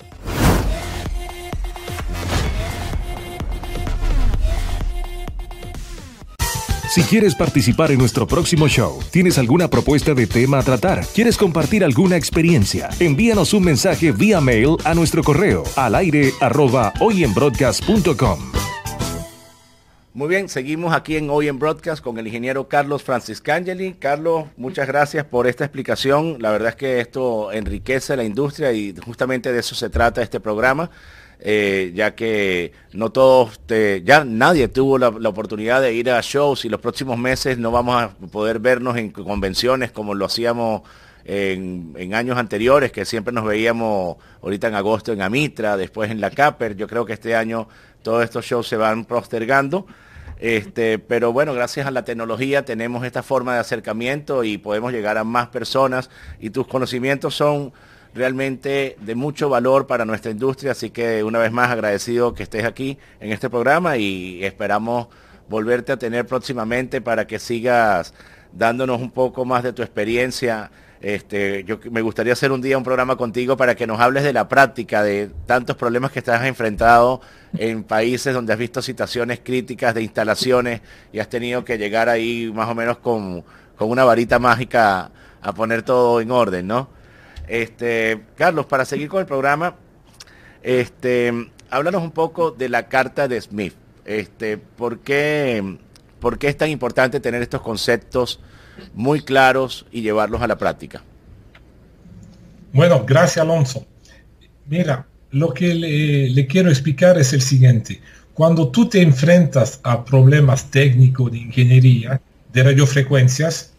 [6.89, 11.37] Si quieres participar en nuestro próximo show, tienes alguna propuesta de tema a tratar, quieres
[11.37, 18.39] compartir alguna experiencia, envíanos un mensaje vía mail a nuestro correo al aire arroba hoyenbroadcast.com.
[20.15, 23.93] Muy bien, seguimos aquí en Hoy en Broadcast con el ingeniero Carlos Franciscangeli.
[23.93, 26.37] Carlos, muchas gracias por esta explicación.
[26.39, 30.39] La verdad es que esto enriquece la industria y justamente de eso se trata este
[30.39, 30.89] programa.
[31.41, 33.61] Eh, ya que no todos,
[34.03, 38.03] ya nadie tuvo la, oportunidad de ir a shows y los próximos meses no vamos
[38.03, 40.81] a poder vernos en convenciones como lo hacíamos
[41.23, 46.29] en, años anteriores, que siempre nos veíamos ahorita en agosto en Amitra, después en la
[46.29, 46.75] Caper.
[46.75, 47.69] Yo creo que este año
[48.01, 49.85] todos estos shows se van postergando.
[50.39, 55.17] Este, pero bueno, gracias a la tecnología tenemos esta forma de acercamiento y podemos llegar
[55.17, 56.09] a más personas
[56.39, 57.73] y tus conocimientos son
[58.13, 62.65] realmente de mucho valor para nuestra industria, así que una vez más agradecido que estés
[62.65, 65.07] aquí en este programa y esperamos
[65.47, 68.13] volverte a tener próximamente para que sigas
[68.51, 70.71] dándonos un poco más de tu experiencia.
[71.01, 74.33] Este, yo me gustaría hacer un día un programa contigo para que nos hables de
[74.33, 77.21] la práctica de tantos problemas que estás enfrentado
[77.57, 80.81] en países donde has visto situaciones críticas de instalaciones
[81.13, 83.45] y has tenido que llegar ahí más o menos con,
[83.77, 85.09] con una varita mágica
[85.41, 86.98] a poner todo en orden, ¿no?
[87.49, 89.75] Este, Carlos, para seguir con el programa,
[90.61, 91.33] este,
[91.71, 93.73] háblanos un poco de la carta de Smith.
[94.05, 95.77] Este, ¿por, qué,
[96.19, 98.39] ¿Por qué es tan importante tener estos conceptos
[98.93, 101.01] muy claros y llevarlos a la práctica?
[102.71, 103.83] Bueno, gracias Alonso.
[104.67, 107.99] Mira, lo que le, le, quiero explicar es el siguiente.
[108.35, 112.21] Cuando tú te enfrentas a problemas técnicos de ingeniería
[112.53, 113.73] de radiofrecuencias,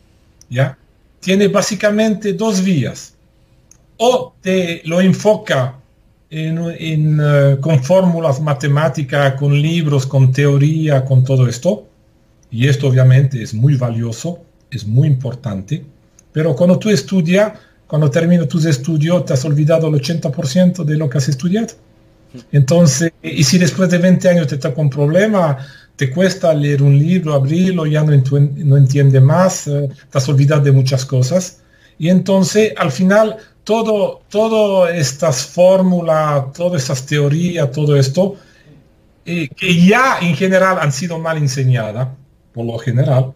[0.49, 0.77] ¿ya?
[1.21, 3.10] Tiene básicamente dos vías
[4.03, 5.77] o te lo enfoca
[6.31, 11.87] en, eh, con fórmulas matemáticas, con libros, con teoría, con todo esto,
[12.51, 14.39] y esto obviamente es muy valioso,
[14.71, 15.85] es muy importante,
[16.33, 17.53] pero cuando tú estudias,
[17.87, 21.75] cuando terminas tus estudios, te has olvidado el 80% de lo que has estudiado.
[22.53, 25.59] Entonces, y si después de 20 años te toca un problema,
[25.97, 30.63] te cuesta leer un libro, abrirlo, ya no, no entiende más, eh, te has olvidado
[30.63, 31.59] de muchas cosas.
[31.99, 38.37] Y entonces, al final, todo, todas estas fórmulas, todas esas teorías, todo esto,
[39.25, 42.09] eh, que ya en general han sido mal enseñadas,
[42.53, 43.33] por lo general,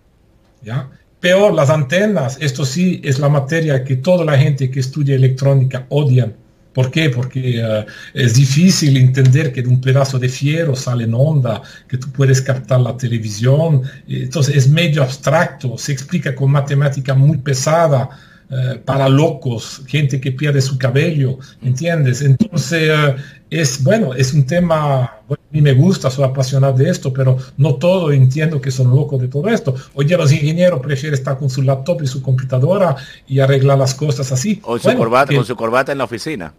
[0.62, 0.90] ¿ya?
[1.20, 5.86] Peor, las antenas, esto sí es la materia que toda la gente que estudia electrónica
[5.88, 6.34] odian.
[6.74, 7.08] ¿Por qué?
[7.08, 11.96] Porque eh, es difícil entender que de un pedazo de fierro sale en onda, que
[11.96, 13.82] tú puedes captar la televisión.
[14.08, 18.10] Entonces es medio abstracto, se explica con matemática muy pesada.
[18.50, 22.20] Eh, para locos, gente que pierde su cabello, ¿entiendes?
[22.20, 23.16] Entonces, eh,
[23.48, 27.76] es bueno, es un tema, a mí me gusta, soy apasionado de esto, pero no
[27.76, 29.74] todo entiendo que son locos de todo esto.
[29.94, 32.94] Hoy día los ingenieros prefieren estar con su laptop y su computadora
[33.26, 34.60] y arreglar las cosas así.
[34.62, 36.52] O su corbata, con su corbata en la oficina.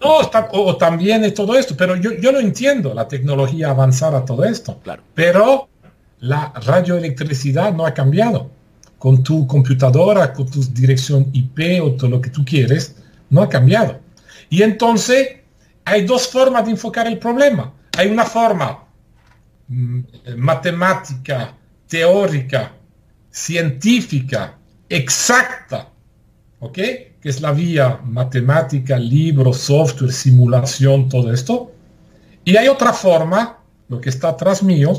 [0.00, 4.24] No, está, o, también es todo esto, pero yo, yo lo entiendo, la tecnología avanzada,
[4.24, 4.78] todo esto.
[4.84, 5.02] Claro.
[5.12, 5.68] Pero
[6.20, 8.53] la radioelectricidad no ha cambiado
[9.04, 12.96] con tu computadora, con tu dirección IP o todo lo que tú quieres,
[13.28, 14.00] no ha cambiado.
[14.48, 15.40] Y entonces
[15.84, 17.70] hay dos formas de enfocar el problema.
[17.98, 18.86] Hay una forma
[19.68, 20.00] mm,
[20.38, 21.54] matemática,
[21.86, 22.72] teórica,
[23.30, 24.56] científica,
[24.88, 25.90] exacta,
[26.60, 26.72] ¿ok?
[26.72, 31.72] Que es la vía matemática, libro, software, simulación, todo esto.
[32.42, 33.58] Y hay otra forma,
[33.90, 34.94] lo que está atrás mío,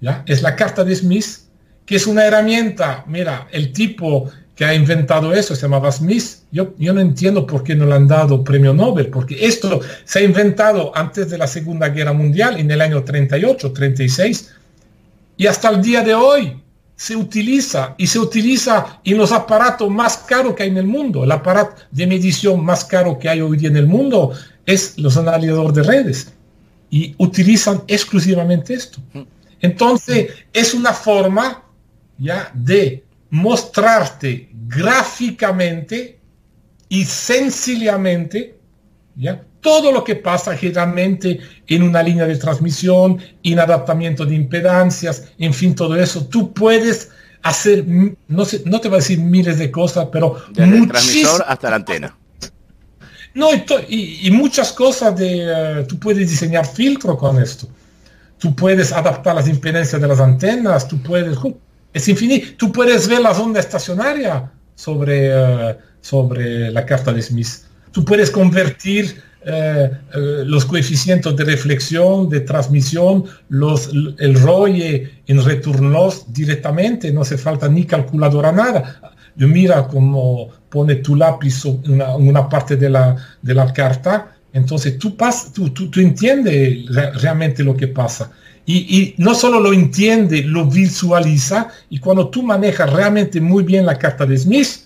[0.00, 0.22] ¿ya?
[0.24, 1.43] Es la carta de Smith,
[1.86, 3.04] que es una herramienta.
[3.06, 6.24] Mira, el tipo que ha inventado eso se llamaba Smith.
[6.52, 10.20] Yo, yo no entiendo por qué no le han dado premio Nobel, porque esto se
[10.20, 14.52] ha inventado antes de la Segunda Guerra Mundial, en el año 38, 36,
[15.36, 16.60] y hasta el día de hoy
[16.96, 21.24] se utiliza y se utiliza en los aparatos más caros que hay en el mundo.
[21.24, 24.32] El aparato de medición más caro que hay hoy día en el mundo
[24.64, 26.32] es los analizadores de redes
[26.90, 29.00] y utilizan exclusivamente esto.
[29.60, 31.63] Entonces, es una forma
[32.24, 32.50] ¿ya?
[32.54, 36.18] de mostrarte gráficamente
[36.88, 38.56] y sencillamente,
[39.14, 39.44] ¿ya?
[39.60, 45.52] todo lo que pasa generalmente en una línea de transmisión, en adaptamiento de impedancias, en
[45.52, 47.10] fin, todo eso, tú puedes
[47.42, 47.84] hacer,
[48.28, 50.42] no, sé, no te voy a decir miles de cosas, pero...
[50.50, 52.16] Desde el transmisor hasta la antena.
[53.34, 53.48] No,
[53.88, 55.80] y, y, muchas cosas de...
[55.80, 57.66] Uh, tú puedes diseñar filtro con esto.
[58.38, 61.36] Tú puedes adaptar las impedancias de las antenas, tú puedes...
[61.94, 62.48] Es infinito.
[62.58, 67.48] Tú puedes ver la onda estacionaria sobre, uh, sobre la carta de Smith.
[67.92, 73.24] Tú puedes convertir eh, eh, los coeficientes de reflexión, de transmisión,
[74.18, 79.00] el ROI en retornos directamente, no hace falta ni calculadora nada.
[79.36, 84.98] Yo mira cómo pone tu lápiz en una, parte de la, de la carta, entonces
[84.98, 86.86] tú, pas, tú, tú, tú entiendes
[87.20, 88.32] realmente lo que pasa.
[88.66, 93.84] Y, y, no solo lo entiende, lo visualiza, y cuando tú manejas realmente muy bien
[93.84, 94.84] la carta de Smith,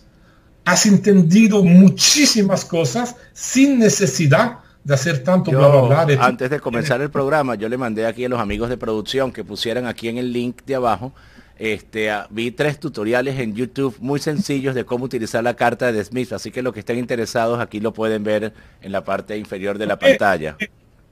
[0.65, 7.55] has entendido muchísimas cosas sin necesidad de hacer tanto bla, Antes de comenzar el programa,
[7.55, 10.63] yo le mandé aquí a los amigos de producción que pusieran aquí en el link
[10.67, 11.13] de abajo.
[11.59, 16.33] Este, vi tres tutoriales en YouTube muy sencillos de cómo utilizar la carta de Smith,
[16.33, 19.87] así que los que estén interesados aquí lo pueden ver en la parte inferior de
[19.87, 20.57] la pantalla.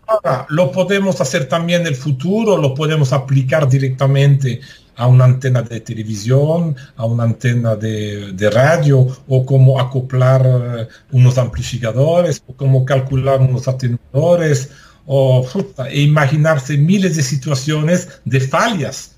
[0.07, 4.61] Ahora, lo podemos hacer también en el futuro, lo podemos aplicar directamente
[4.97, 11.39] a una antena de televisión, a una antena de, radio, o cómo acoplar eh, unos
[11.39, 14.71] amplificadores, o cómo calcular unos atenuadores,
[15.07, 15.47] o
[15.89, 19.17] e imaginarse miles de situaciones de fallas.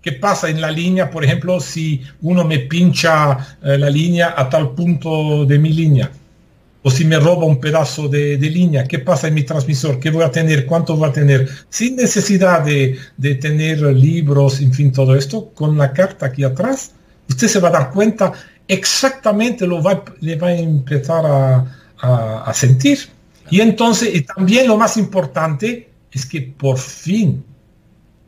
[0.00, 4.48] ¿Qué pasa en la línea, por ejemplo, si uno me pincha eh, la línea a
[4.48, 6.10] tal punto de mi línea?
[6.86, 9.98] O si me roba un pedazo de, línea, ¿qué pasa en mi transmisor?
[9.98, 10.66] ¿Qué voy a tener?
[10.66, 11.48] ¿Cuánto voy a tener?
[11.68, 12.96] Sin necesidad de,
[13.40, 16.92] tener libros, en fin, todo esto, con la carta aquí atrás,
[17.28, 18.32] usted se va a dar cuenta
[18.68, 23.00] exactamente lo va, le va a empezar a, sentir.
[23.50, 27.44] Y entonces, y también lo más importante es que por fin,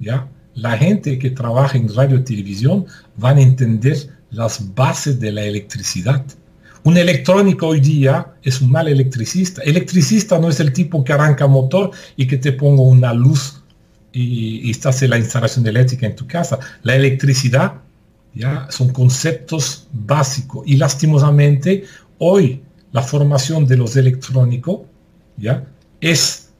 [0.01, 0.27] ¿ya?
[0.55, 2.87] La gente que trabaja en radio y televisión
[3.17, 3.99] van a entender
[4.33, 6.25] las bases de la electricidad.
[6.85, 9.63] Un electrónico hoy día es un mal electricista.
[9.63, 13.63] Electricista no es el tipo que arranca motor y que te ponga una luz
[14.13, 16.59] y, y hace la instalación eléctrica en tu casa.
[16.83, 17.75] La electricidad
[18.35, 21.85] ya son conceptos básicos y lastimosamente
[22.19, 22.63] hoy
[22.93, 24.81] la formación de los electrónicos
[25.37, 25.67] ya
[26.01, 26.51] es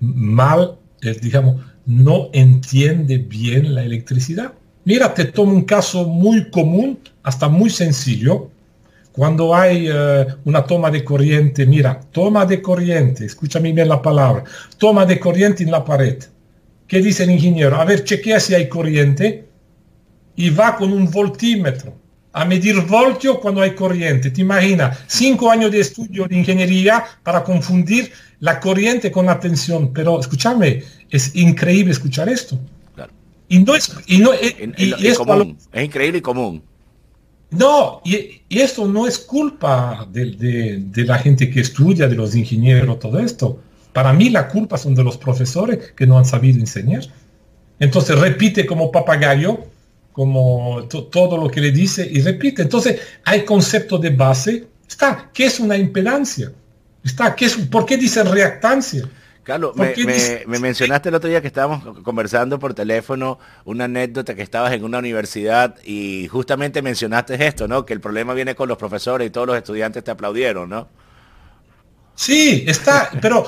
[0.00, 0.76] mal,
[1.20, 4.52] digamos, no entiende bien la electricidad.
[4.84, 8.50] Mira, te tomo un caso muy común, hasta muy sencillo,
[9.14, 14.42] cuando hay eh, una toma de corriente, mira, toma de corriente, escúchame bien la palabra,
[14.76, 16.18] toma de corriente en la pared.
[16.88, 17.76] ¿Qué dice el ingeniero?
[17.76, 19.46] A ver, chequea si hay corriente
[20.34, 21.94] y va con un voltímetro
[22.32, 24.32] a medir voltio cuando hay corriente.
[24.32, 28.10] Te imaginas, cinco años de estudio de ingeniería para confundir
[28.40, 29.92] la corriente con la tensión.
[29.92, 32.58] Pero escúchame, es increíble escuchar esto.
[33.46, 36.64] Y no es, y no, es, es increíble y común.
[37.56, 43.18] No, y, esto no es culpa de, la gente que estudia, de los ingenieros, todo
[43.20, 43.60] esto.
[43.92, 47.04] Para mí la culpa son de los profesores que no han sabido enseñar.
[47.78, 49.66] Entonces repite como papagayo,
[50.12, 52.62] como todo lo que le dice y repite.
[52.62, 54.66] Entonces hay concepto de base.
[54.88, 56.52] Está, ¿qué es una impedancia?
[57.04, 59.08] Está, ¿qué es, ¿por qué dicen reactancia?
[59.44, 64.72] Carlos, me, mencionaste el otro día que estábamos conversando por teléfono una anécdota que estabas
[64.72, 67.84] en una universidad y justamente mencionaste esto, ¿no?
[67.84, 70.88] Que el problema viene con los profesores y todos los estudiantes te aplaudieron, ¿no?
[72.16, 73.46] Sí, está, pero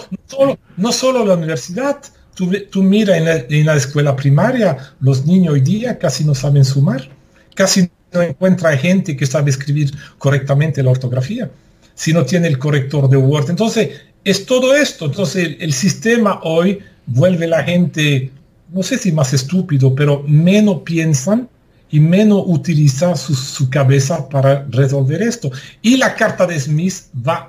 [0.76, 1.99] no solo, la universidad.
[2.34, 6.34] Tú, tú mira en la, en la, escuela primaria, los niños hoy día casi no
[6.34, 7.09] saben sumar,
[7.55, 11.51] casi no encuentra gente que sabe escribir correctamente la ortografía,
[11.94, 13.49] si no tiene el corrector de Word.
[13.49, 13.88] Entonces,
[14.26, 15.06] es todo esto.
[15.06, 18.32] Entonces el, sistema hoy vuelve la gente,
[18.72, 21.48] no sé si más estúpido, pero menos piensan
[21.88, 25.52] y menos utiliza su, cabeza para resolver esto.
[25.80, 26.94] Y la carta de Smith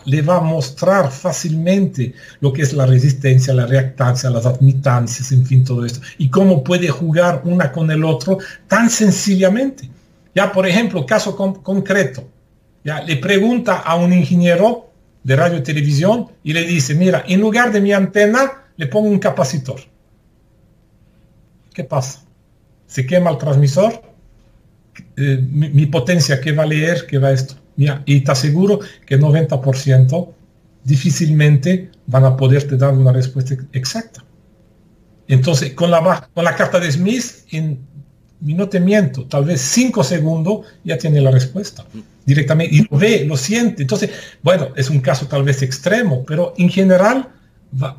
[0.05, 5.47] le va a mostrar fácilmente lo que es la resistencia, la reactancia, las admitancias, en
[5.47, 6.01] fin, todo esto.
[6.19, 9.89] Y cómo puede jugar una con el otro tan sencillamente.
[10.36, 12.23] Ya, por ejemplo, caso concreto.
[12.84, 14.87] Ya, le pregunta a un ingeniero
[15.28, 19.09] de radio y televisión y le dice, mira, en lugar de mi antena le pongo
[19.09, 19.82] un capacitor.
[21.73, 22.23] ¿Qué pasa?
[22.86, 24.01] Se quema el transmisor,
[25.17, 27.55] eh, mi, potencia que va a leer, que va esto.
[27.75, 30.30] Mira, y te aseguro que 90%
[30.86, 34.23] difícilmente van a poderte dar una respuesta exacta.
[35.28, 37.86] Entonces, con la, con la carta de Smith, en
[38.46, 41.86] y no te miento, tal vez cinco segundos ya tiene la respuesta
[42.26, 43.82] directamente y lo ve, lo siente.
[43.84, 44.12] Entonces,
[44.44, 47.30] bueno, es un caso tal vez extremo, pero en general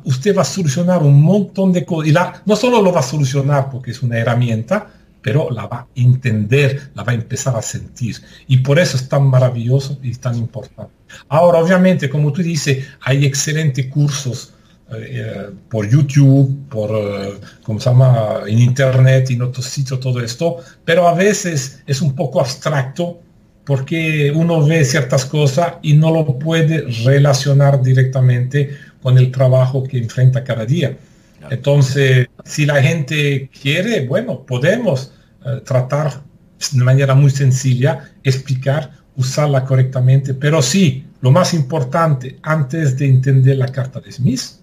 [0.03, 2.09] usted va a solucionar un montón de cosas.
[2.09, 2.13] Y
[2.45, 6.91] no solo lo va a solucionar porque es una herramienta, pero la va a entender,
[6.93, 8.17] la va a empezar a sentir.
[8.47, 10.93] Y por eso es tan maravilloso y tan importante.
[11.27, 14.53] Ahora, obviamente, como tú dices, hay excelentes cursos
[14.91, 20.57] eh, por YouTube, por, eh, ¿cómo se llama?, en Internet, en otros sitios, todo esto,
[20.83, 23.19] pero a veces es un poco abstracto
[23.65, 28.71] porque uno ve ciertas cosas y no lo puede relacionar directamente
[29.01, 30.97] con el trabajo que enfrenta cada día.
[31.51, 35.11] Entonces, si la gente quiere, bueno, podemos
[35.45, 36.23] eh, tratar
[36.71, 43.57] de manera muy sencilla, explicar, usarla correctamente, pero sí, lo más importante antes de entender
[43.57, 44.58] la carta de Smith,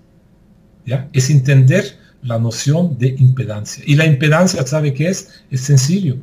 [1.12, 3.82] es entender la noción de impedancia.
[3.86, 5.42] Y la impedancia, ¿sabe qué es?
[5.50, 6.16] Es sencillo,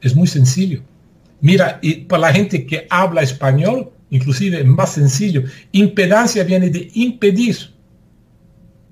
[0.00, 0.82] es muy sencillo.
[1.40, 7.56] Mira, y para la gente que habla español, inclusive más sencillo, impedancia viene de impedir.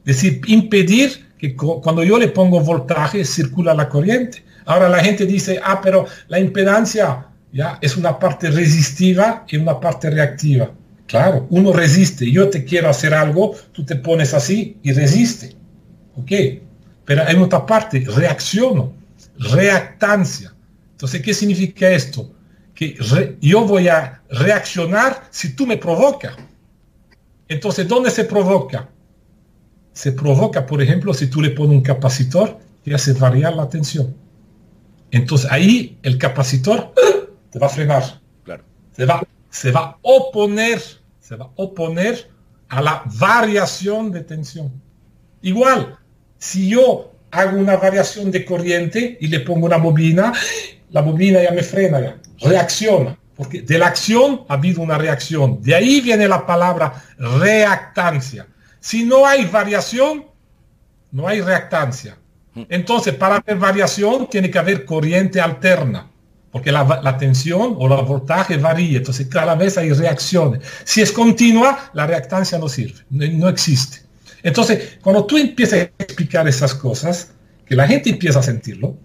[0.06, 4.42] Es decir, impedir que cuando yo le pongo voltaje circula la corriente.
[4.64, 9.78] Ahora la gente dice, ah, pero la impedancia ya es una parte resistiva y una
[9.78, 10.70] parte reactiva.
[11.08, 12.30] Claro, uno resiste.
[12.30, 15.56] Yo te quiero hacer algo, tú te pones así y resiste.
[16.14, 16.30] ¿Ok?
[17.04, 18.92] Pero hay otra parte, reacciono,
[19.38, 20.54] reactancia.
[20.92, 22.30] Entonces, ¿qué significa esto?
[22.78, 22.96] que
[23.40, 26.36] yo voy a reaccionar si tú me provocas.
[27.48, 28.88] Entonces, ¿dónde se provoca?
[29.92, 34.14] Se provoca, por ejemplo, si tú le pones un capacitor que hace variar la tensión.
[35.10, 36.94] Entonces ahí el capacitor
[37.50, 38.20] te va a frenar.
[38.44, 38.62] Claro.
[38.92, 40.80] Se va, se va a oponer,
[41.20, 42.30] se va a oponer
[42.68, 44.72] a la variación de tensión.
[45.42, 45.98] Igual,
[46.38, 50.32] si yo hago una variación de corriente y le pongo una bobina,
[50.90, 55.60] la bobina ya me frena ya reacciona, porque de la acción ha habido una reacción.
[55.62, 58.46] De ahí viene la palabra reactancia.
[58.80, 60.26] Si no hay variación,
[61.10, 62.16] no hay reactancia.
[62.68, 66.07] Entonces, para haber variación, tiene que haber corriente alterna,
[66.50, 70.62] porque la, tensión o la voltaje varía, entonces cada vez hay reacciones.
[70.84, 73.98] Si es continua, la reactancia no sirve, no existe.
[74.42, 77.32] Entonces, cuando tú empiezas a explicar esas cosas,
[77.66, 78.96] que la gente empieza a sentirlo,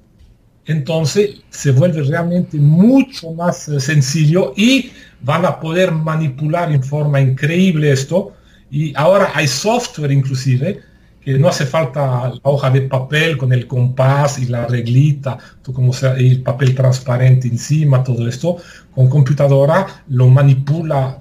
[0.65, 4.91] entonces se vuelve realmente mucho más eh, sencillo y
[5.21, 8.33] van a poder manipular en forma increíble esto.
[8.71, 10.81] Y ahora hay software inclusive
[11.23, 15.91] que no hace falta la hoja de papel con el compás y la reglita, como
[16.17, 18.57] el papel transparente encima, todo esto,
[18.93, 21.17] con computadora lo manipula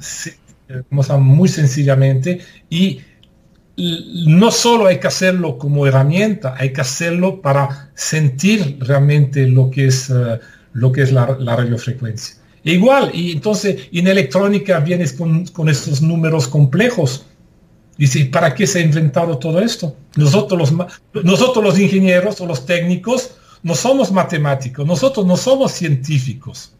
[1.18, 2.40] muy sencillamente
[2.70, 3.00] y
[3.76, 9.86] no solo hay que hacerlo como herramienta, hay que hacerlo para sentir realmente lo que
[9.86, 10.38] es, eh,
[10.72, 12.36] lo que es la, radiofrecuencia.
[12.64, 17.26] igual, y entonces en electrónica vienes con, con estos números complejos.
[18.03, 19.94] Dice, ¿para qué se ha inventado todo esto?
[20.16, 20.88] Nosotros los,
[21.24, 26.72] nosotros los ingenieros o los técnicos no somos matemáticos, nosotros no somos científicos.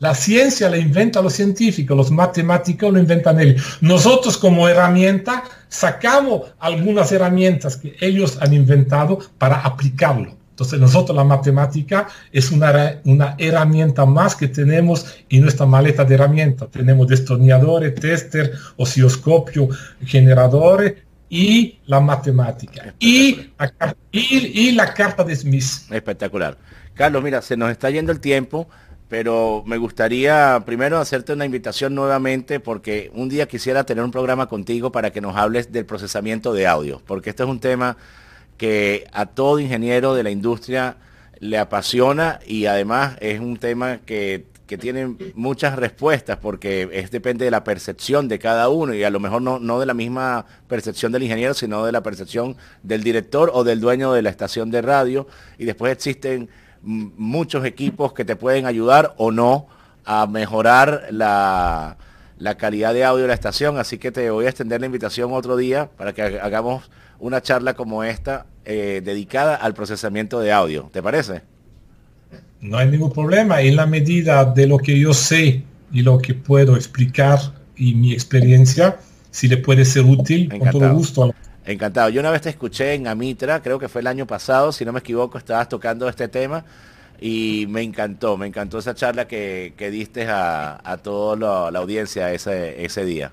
[0.00, 3.78] La ciencia la inventa los científicos, los matemáticos lo inventan ellos.
[3.80, 10.36] Nosotros como herramienta sacamos algunas herramientas que ellos han inventado para aplicarlo.
[10.60, 16.16] Entonces nosotros la matemática es una, una herramienta más que tenemos en nuestra maleta de
[16.16, 16.68] herramientas.
[16.70, 19.70] Tenemos destornilladores, tester, osciloscopio,
[20.04, 20.96] generadores
[21.30, 22.94] y la matemática.
[22.98, 25.64] Y la, y la carta de Smith.
[25.90, 26.58] Espectacular.
[26.92, 28.68] Carlos, mira, se nos está yendo el tiempo
[29.08, 34.46] pero me gustaría primero hacerte una invitación nuevamente porque un día quisiera tener un programa
[34.46, 37.96] contigo para que nos hables del procesamiento de audio, porque este es un tema
[38.60, 40.98] que a todo ingeniero de la industria
[41.38, 47.50] le apasiona y además es un tema que, tiene muchas respuestas porque es, depende de
[47.50, 51.10] la percepción de cada uno y a lo mejor no, no de la misma percepción
[51.10, 54.80] del ingeniero, sino de la percepción del director o del dueño de la estación de
[54.82, 55.26] radio.
[55.58, 56.50] Y después existen
[56.82, 59.66] muchos equipos que te pueden ayudar o no
[60.04, 61.96] a mejorar la,
[62.56, 65.56] calidad de audio de la estación, así que te voy a extender la invitación otro
[65.56, 66.90] día para que hagamos
[67.20, 70.90] una charla como esta eh, dedicada al procesamiento de audio.
[70.92, 71.42] ¿Te parece?
[72.60, 73.60] No hay ningún problema.
[73.60, 75.62] En la medida de lo que yo sé
[75.92, 77.38] y lo que puedo explicar
[77.76, 78.98] y mi experiencia,
[79.30, 81.34] si le puede ser útil, con todo gusto.
[81.64, 82.08] Encantado.
[82.10, 84.92] Yo una vez te escuché en Amitra, creo que fue el año pasado, si no
[84.92, 86.64] me equivoco, estabas tocando este tema
[87.20, 93.04] y me encantó, me encantó esa charla que, diste a, toda la, audiencia ese, ese
[93.04, 93.32] día.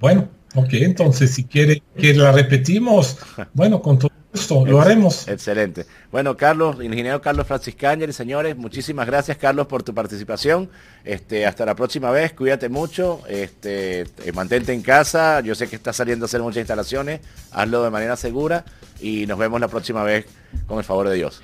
[0.00, 3.18] Bueno, ok, entonces si quiere que la repetimos,
[3.54, 5.28] bueno, con todo Esto, lo haremos.
[5.28, 5.86] Excelente.
[6.10, 10.70] Bueno, Carlos, ingeniero Carlos Franciscañer y señores, muchísimas gracias, Carlos, por tu participación.
[11.04, 15.40] Este, hasta la próxima vez, cuídate mucho, este, eh, mantente en casa.
[15.40, 17.20] Yo sé que estás saliendo a hacer muchas instalaciones,
[17.52, 18.64] hazlo de manera segura
[19.00, 20.26] y nos vemos la próxima vez
[20.66, 21.42] con el favor de Dios.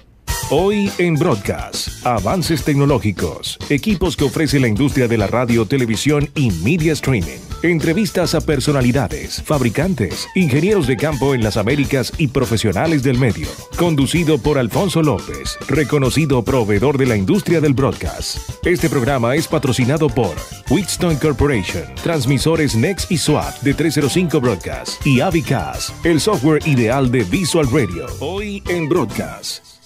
[0.49, 6.51] Hoy en Broadcast, avances tecnológicos, equipos que ofrece la industria de la radio, televisión y
[6.51, 13.19] media streaming, entrevistas a personalidades, fabricantes, ingenieros de campo en las Américas y profesionales del
[13.19, 13.47] medio.
[13.77, 18.39] Conducido por Alfonso López, reconocido proveedor de la industria del broadcast.
[18.65, 20.35] Este programa es patrocinado por
[20.69, 27.23] Wheatstone Corporation, transmisores Next y SWAT de 305 Broadcast y Avicas, el software ideal de
[27.23, 28.07] Visual Radio.
[28.19, 29.80] Hoy en Broadcast.